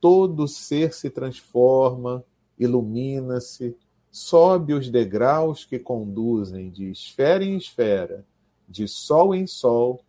Todo 0.00 0.48
ser 0.48 0.92
se 0.92 1.08
transforma, 1.08 2.24
ilumina-se, 2.58 3.76
sobe 4.10 4.74
os 4.74 4.90
degraus 4.90 5.64
que 5.64 5.78
conduzem 5.78 6.68
de 6.68 6.90
esfera 6.90 7.44
em 7.44 7.56
esfera, 7.56 8.26
de 8.68 8.88
sol 8.88 9.36
em 9.36 9.46
sol, 9.46 10.00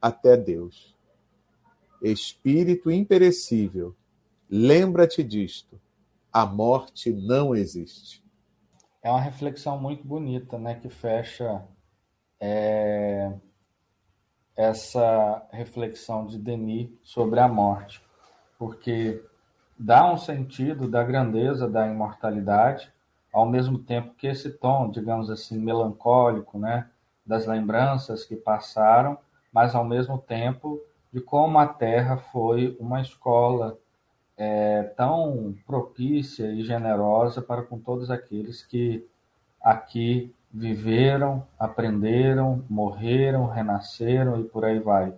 até 0.00 0.34
Deus. 0.34 0.96
Espírito 2.00 2.90
imperecível, 2.90 3.94
lembra-te 4.50 5.22
disto 5.22 5.80
a 6.32 6.46
morte 6.46 7.10
não 7.10 7.54
existe. 7.54 8.22
É 9.02 9.10
uma 9.10 9.20
reflexão 9.20 9.78
muito 9.78 10.06
bonita, 10.06 10.58
né, 10.58 10.74
que 10.74 10.88
fecha 10.88 11.64
é, 12.40 13.32
essa 14.56 15.42
reflexão 15.50 16.26
de 16.26 16.38
Denis 16.38 16.90
sobre 17.02 17.40
a 17.40 17.48
morte, 17.48 18.02
porque 18.58 19.22
dá 19.78 20.12
um 20.12 20.18
sentido 20.18 20.88
da 20.88 21.02
grandeza 21.02 21.68
da 21.68 21.86
imortalidade, 21.86 22.92
ao 23.32 23.46
mesmo 23.46 23.78
tempo 23.78 24.14
que 24.14 24.26
esse 24.26 24.50
tom, 24.50 24.90
digamos 24.90 25.30
assim, 25.30 25.58
melancólico, 25.58 26.58
né, 26.58 26.88
das 27.24 27.46
lembranças 27.46 28.24
que 28.24 28.36
passaram, 28.36 29.18
mas 29.52 29.74
ao 29.74 29.84
mesmo 29.84 30.18
tempo 30.18 30.80
de 31.12 31.20
como 31.20 31.58
a 31.58 31.66
Terra 31.66 32.16
foi 32.16 32.76
uma 32.78 33.00
escola 33.00 33.78
é, 34.38 34.84
tão 34.96 35.54
propícia 35.66 36.46
e 36.52 36.62
generosa 36.62 37.42
para 37.42 37.62
com 37.62 37.78
todos 37.78 38.08
aqueles 38.08 38.62
que 38.62 39.04
aqui 39.60 40.32
viveram, 40.54 41.44
aprenderam, 41.58 42.64
morreram, 42.70 43.46
renasceram 43.46 44.40
e 44.40 44.44
por 44.44 44.64
aí 44.64 44.78
vai, 44.78 45.12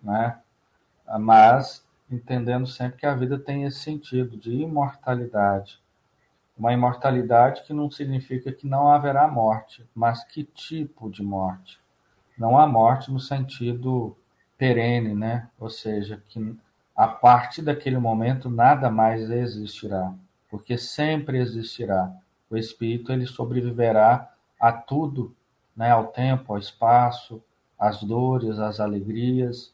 né? 0.00 0.38
Mas 1.18 1.84
entendendo 2.10 2.66
sempre 2.66 2.98
que 2.98 3.06
a 3.06 3.14
vida 3.14 3.38
tem 3.38 3.64
esse 3.64 3.80
sentido 3.80 4.36
de 4.36 4.52
imortalidade. 4.52 5.80
Uma 6.56 6.72
imortalidade 6.72 7.62
que 7.64 7.72
não 7.72 7.90
significa 7.90 8.52
que 8.52 8.66
não 8.66 8.90
haverá 8.90 9.26
morte, 9.26 9.84
mas 9.94 10.22
que 10.24 10.44
tipo 10.44 11.10
de 11.10 11.22
morte? 11.22 11.80
Não 12.38 12.56
há 12.58 12.66
morte 12.66 13.10
no 13.10 13.18
sentido 13.18 14.16
perene, 14.56 15.14
né? 15.14 15.48
Ou 15.58 15.70
seja, 15.70 16.22
que 16.28 16.56
a 17.00 17.08
partir 17.08 17.62
daquele 17.62 17.96
momento 17.96 18.50
nada 18.50 18.90
mais 18.90 19.30
existirá, 19.30 20.12
porque 20.50 20.76
sempre 20.76 21.38
existirá. 21.38 22.12
O 22.50 22.58
espírito 22.58 23.10
ele 23.10 23.26
sobreviverá 23.26 24.30
a 24.60 24.70
tudo, 24.70 25.34
né, 25.74 25.90
ao 25.90 26.08
tempo, 26.08 26.52
ao 26.52 26.58
espaço, 26.58 27.42
às 27.78 28.02
dores, 28.02 28.58
às 28.58 28.80
alegrias, 28.80 29.72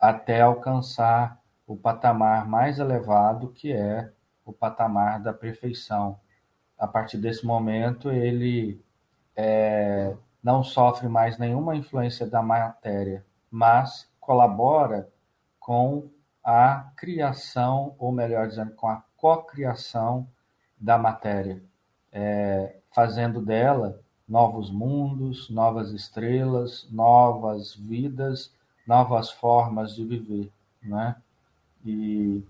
até 0.00 0.40
alcançar 0.40 1.38
o 1.66 1.76
patamar 1.76 2.48
mais 2.48 2.78
elevado, 2.78 3.48
que 3.48 3.70
é 3.70 4.10
o 4.42 4.50
patamar 4.50 5.20
da 5.20 5.34
perfeição. 5.34 6.18
A 6.78 6.86
partir 6.86 7.18
desse 7.18 7.44
momento, 7.44 8.10
ele 8.10 8.82
é, 9.36 10.16
não 10.42 10.64
sofre 10.64 11.08
mais 11.08 11.36
nenhuma 11.36 11.76
influência 11.76 12.26
da 12.26 12.40
matéria, 12.40 13.22
mas 13.50 14.10
colabora 14.18 15.10
com 15.60 16.08
a 16.50 16.90
criação, 16.96 17.94
ou 17.98 18.10
melhor 18.10 18.48
dizendo, 18.48 18.70
com 18.70 18.88
a 18.88 19.02
cocriação 19.18 20.26
da 20.80 20.96
matéria, 20.96 21.62
é, 22.10 22.76
fazendo 22.90 23.42
dela 23.42 24.00
novos 24.26 24.70
mundos, 24.70 25.50
novas 25.50 25.90
estrelas, 25.90 26.88
novas 26.90 27.74
vidas, 27.74 28.50
novas 28.86 29.30
formas 29.30 29.94
de 29.94 30.02
viver, 30.06 30.50
né? 30.82 31.16
E 31.84 32.42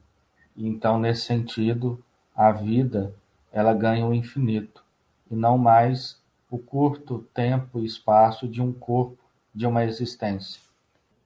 então 0.56 0.96
nesse 0.96 1.22
sentido, 1.22 2.00
a 2.36 2.52
vida 2.52 3.12
ela 3.50 3.74
ganha 3.74 4.06
o 4.06 4.14
infinito 4.14 4.84
e 5.28 5.34
não 5.34 5.58
mais 5.58 6.22
o 6.48 6.56
curto 6.56 7.26
tempo 7.34 7.80
e 7.80 7.84
espaço 7.84 8.46
de 8.46 8.62
um 8.62 8.72
corpo, 8.72 9.18
de 9.52 9.66
uma 9.66 9.84
existência 9.84 10.67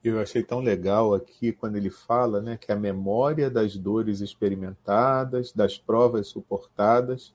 eu 0.09 0.19
achei 0.19 0.43
tão 0.43 0.59
legal 0.59 1.13
aqui 1.13 1.53
quando 1.53 1.77
ele 1.77 1.89
fala 1.89 2.41
né, 2.41 2.57
que 2.57 2.71
a 2.71 2.75
memória 2.75 3.49
das 3.49 3.77
dores 3.77 4.19
experimentadas, 4.19 5.53
das 5.53 5.77
provas 5.77 6.27
suportadas, 6.27 7.33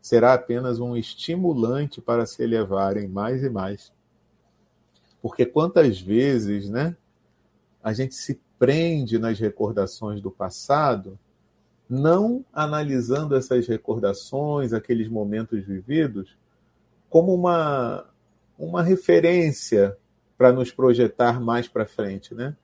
será 0.00 0.34
apenas 0.34 0.78
um 0.78 0.96
estimulante 0.96 2.00
para 2.00 2.24
se 2.26 2.42
elevarem 2.42 3.08
mais 3.08 3.42
e 3.42 3.50
mais. 3.50 3.92
Porque 5.20 5.44
quantas 5.44 6.00
vezes 6.00 6.68
né, 6.68 6.96
a 7.82 7.92
gente 7.92 8.14
se 8.14 8.40
prende 8.58 9.18
nas 9.18 9.40
recordações 9.40 10.20
do 10.20 10.30
passado, 10.30 11.18
não 11.88 12.44
analisando 12.52 13.34
essas 13.34 13.66
recordações, 13.66 14.72
aqueles 14.72 15.08
momentos 15.08 15.64
vividos, 15.64 16.36
como 17.10 17.34
uma, 17.34 18.06
uma 18.58 18.82
referência 18.82 19.96
para 20.36 20.52
nos 20.52 20.70
projetar 20.70 21.40
mais 21.40 21.68
para 21.68 21.86
frente, 21.86 22.34
né? 22.34 22.56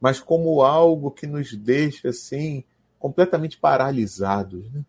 Mas 0.00 0.20
como 0.20 0.62
algo 0.62 1.10
que 1.10 1.26
nos 1.26 1.54
deixa 1.54 2.10
assim 2.10 2.62
completamente 2.98 3.56
paralisados, 3.56 4.70
né? 4.72 4.84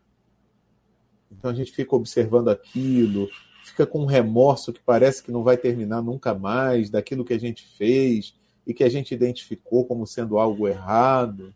Então 1.32 1.52
a 1.52 1.54
gente 1.54 1.72
fica 1.72 1.96
observando 1.96 2.50
aquilo, 2.50 3.30
fica 3.63 3.86
com 3.86 4.02
um 4.02 4.06
remorso 4.06 4.74
que 4.74 4.80
parece 4.80 5.22
que 5.22 5.32
não 5.32 5.44
vai 5.44 5.58
terminar 5.58 6.02
nunca 6.02 6.34
mais 6.34 6.90
daquilo 6.90 7.26
que 7.26 7.34
a 7.34 7.40
gente 7.40 7.66
fez 7.78 8.34
e 8.66 8.74
que 8.74 8.84
a 8.84 8.90
gente 8.90 9.13
identificou 9.13 9.86
como 9.86 10.08
sendo 10.08 10.38
algo 10.38 10.68
errado. 10.68 11.54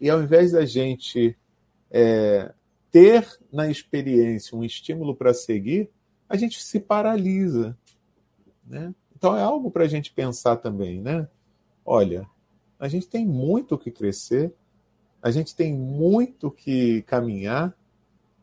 E 0.00 0.10
ao 0.10 0.22
invés 0.22 0.52
da 0.52 0.64
gente 0.64 1.36
é, 1.90 2.52
ter 2.90 3.26
na 3.52 3.70
experiência 3.70 4.56
um 4.56 4.64
estímulo 4.64 5.14
para 5.14 5.34
seguir, 5.34 5.90
a 6.28 6.36
gente 6.36 6.62
se 6.62 6.78
paralisa, 6.78 7.76
né? 8.66 8.94
Então 9.18 9.36
é 9.36 9.42
algo 9.42 9.68
para 9.68 9.82
a 9.82 9.88
gente 9.88 10.12
pensar 10.12 10.58
também, 10.58 11.00
né? 11.00 11.26
Olha, 11.84 12.24
a 12.78 12.86
gente 12.86 13.08
tem 13.08 13.26
muito 13.26 13.76
que 13.76 13.90
crescer, 13.90 14.54
a 15.20 15.32
gente 15.32 15.56
tem 15.56 15.74
muito 15.74 16.52
que 16.52 17.02
caminhar, 17.02 17.76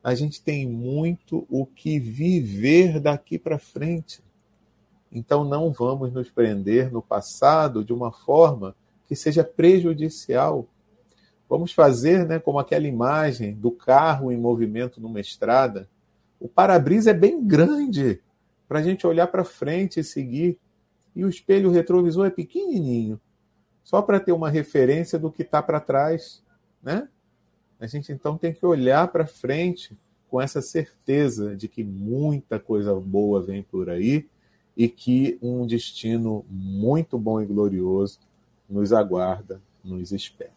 a 0.04 0.14
gente 0.14 0.44
tem 0.44 0.68
muito 0.68 1.48
o 1.50 1.66
que 1.66 1.98
viver 1.98 3.00
daqui 3.00 3.40
para 3.40 3.58
frente. 3.58 4.22
Então 5.10 5.46
não 5.46 5.72
vamos 5.72 6.12
nos 6.12 6.30
prender 6.30 6.92
no 6.92 7.02
passado 7.02 7.82
de 7.82 7.94
uma 7.94 8.12
forma 8.12 8.76
que 9.08 9.16
seja 9.16 9.46
prejudicial. 9.46 10.68
Vamos 11.48 11.72
fazer, 11.72 12.28
né, 12.28 12.38
como 12.38 12.60
aquela 12.60 12.86
imagem 12.86 13.54
do 13.54 13.72
carro 13.72 14.30
em 14.30 14.38
movimento 14.38 15.00
numa 15.00 15.22
estrada. 15.22 15.88
O 16.38 16.50
para-brisa 16.50 17.12
é 17.12 17.14
bem 17.14 17.42
grande 17.48 18.22
para 18.68 18.80
a 18.80 18.84
gente 18.84 19.08
olhar 19.08 19.28
para 19.28 19.46
frente 19.46 20.02
e 20.02 20.04
seguir 20.04 20.60
e 21.16 21.24
o 21.24 21.30
espelho 21.30 21.72
retrovisor 21.72 22.26
é 22.26 22.30
pequenininho, 22.30 23.20
só 23.84 24.02
para 24.02 24.20
ter 24.20 24.32
uma 24.32 24.50
referência 24.50 25.18
do 25.18 25.32
que 25.32 25.44
está 25.44 25.62
para 25.62 25.80
trás, 25.80 26.44
né? 26.82 27.08
A 27.80 27.88
gente 27.88 28.12
então 28.12 28.38
tem 28.38 28.54
que 28.54 28.66
olhar 28.66 29.08
para 29.10 29.28
frente 29.28 29.98
com 30.30 30.42
essa 30.42 30.62
certeza 30.62 31.56
de 31.56 31.68
que 31.68 31.84
muita 31.84 32.60
coisa 32.60 32.94
boa 32.96 33.42
vem 33.42 33.64
por 33.64 33.90
aí 33.90 34.28
e 34.76 34.90
que 34.90 35.38
um 35.42 35.66
destino 35.66 36.46
muito 36.50 37.18
bom 37.18 37.42
e 37.42 37.46
glorioso 37.46 38.20
nos 38.70 38.92
aguarda, 38.92 39.62
nos 39.84 40.12
espera. 40.12 40.52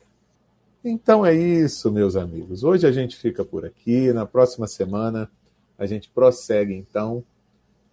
Então 0.82 1.24
é 1.24 1.34
isso, 1.34 1.90
meus 1.92 2.16
amigos. 2.16 2.64
Hoje 2.64 2.86
a 2.86 2.92
gente 2.92 3.16
fica 3.16 3.44
por 3.44 3.64
aqui. 3.64 4.12
Na 4.12 4.24
próxima 4.24 4.66
semana 4.66 5.30
a 5.76 5.86
gente 5.86 6.08
prossegue 6.08 6.74
então 6.74 7.22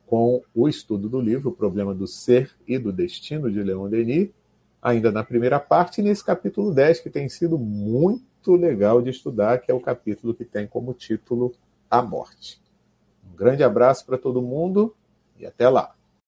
com 0.05 0.41
o 0.53 0.67
estudo 0.67 1.09
do 1.09 1.19
livro 1.19 1.49
O 1.49 1.53
Problema 1.53 1.93
do 1.93 2.07
Ser 2.07 2.51
e 2.67 2.77
do 2.77 2.91
Destino 2.91 3.51
de 3.51 3.63
Leon 3.63 3.89
Denis, 3.89 4.29
ainda 4.81 5.11
na 5.11 5.23
primeira 5.23 5.59
parte, 5.59 6.01
nesse 6.01 6.23
capítulo 6.23 6.73
10, 6.73 6.99
que 6.99 7.09
tem 7.09 7.27
sido 7.27 7.57
muito 7.57 8.55
legal 8.55 9.01
de 9.01 9.09
estudar, 9.09 9.59
que 9.59 9.71
é 9.71 9.73
o 9.73 9.79
capítulo 9.79 10.33
que 10.33 10.45
tem 10.45 10.67
como 10.67 10.93
título 10.93 11.53
A 11.89 12.01
Morte. 12.01 12.61
Um 13.27 13.35
grande 13.35 13.63
abraço 13.63 14.05
para 14.05 14.17
todo 14.17 14.41
mundo 14.41 14.95
e 15.39 15.45
até 15.45 15.67
lá! 15.67 15.94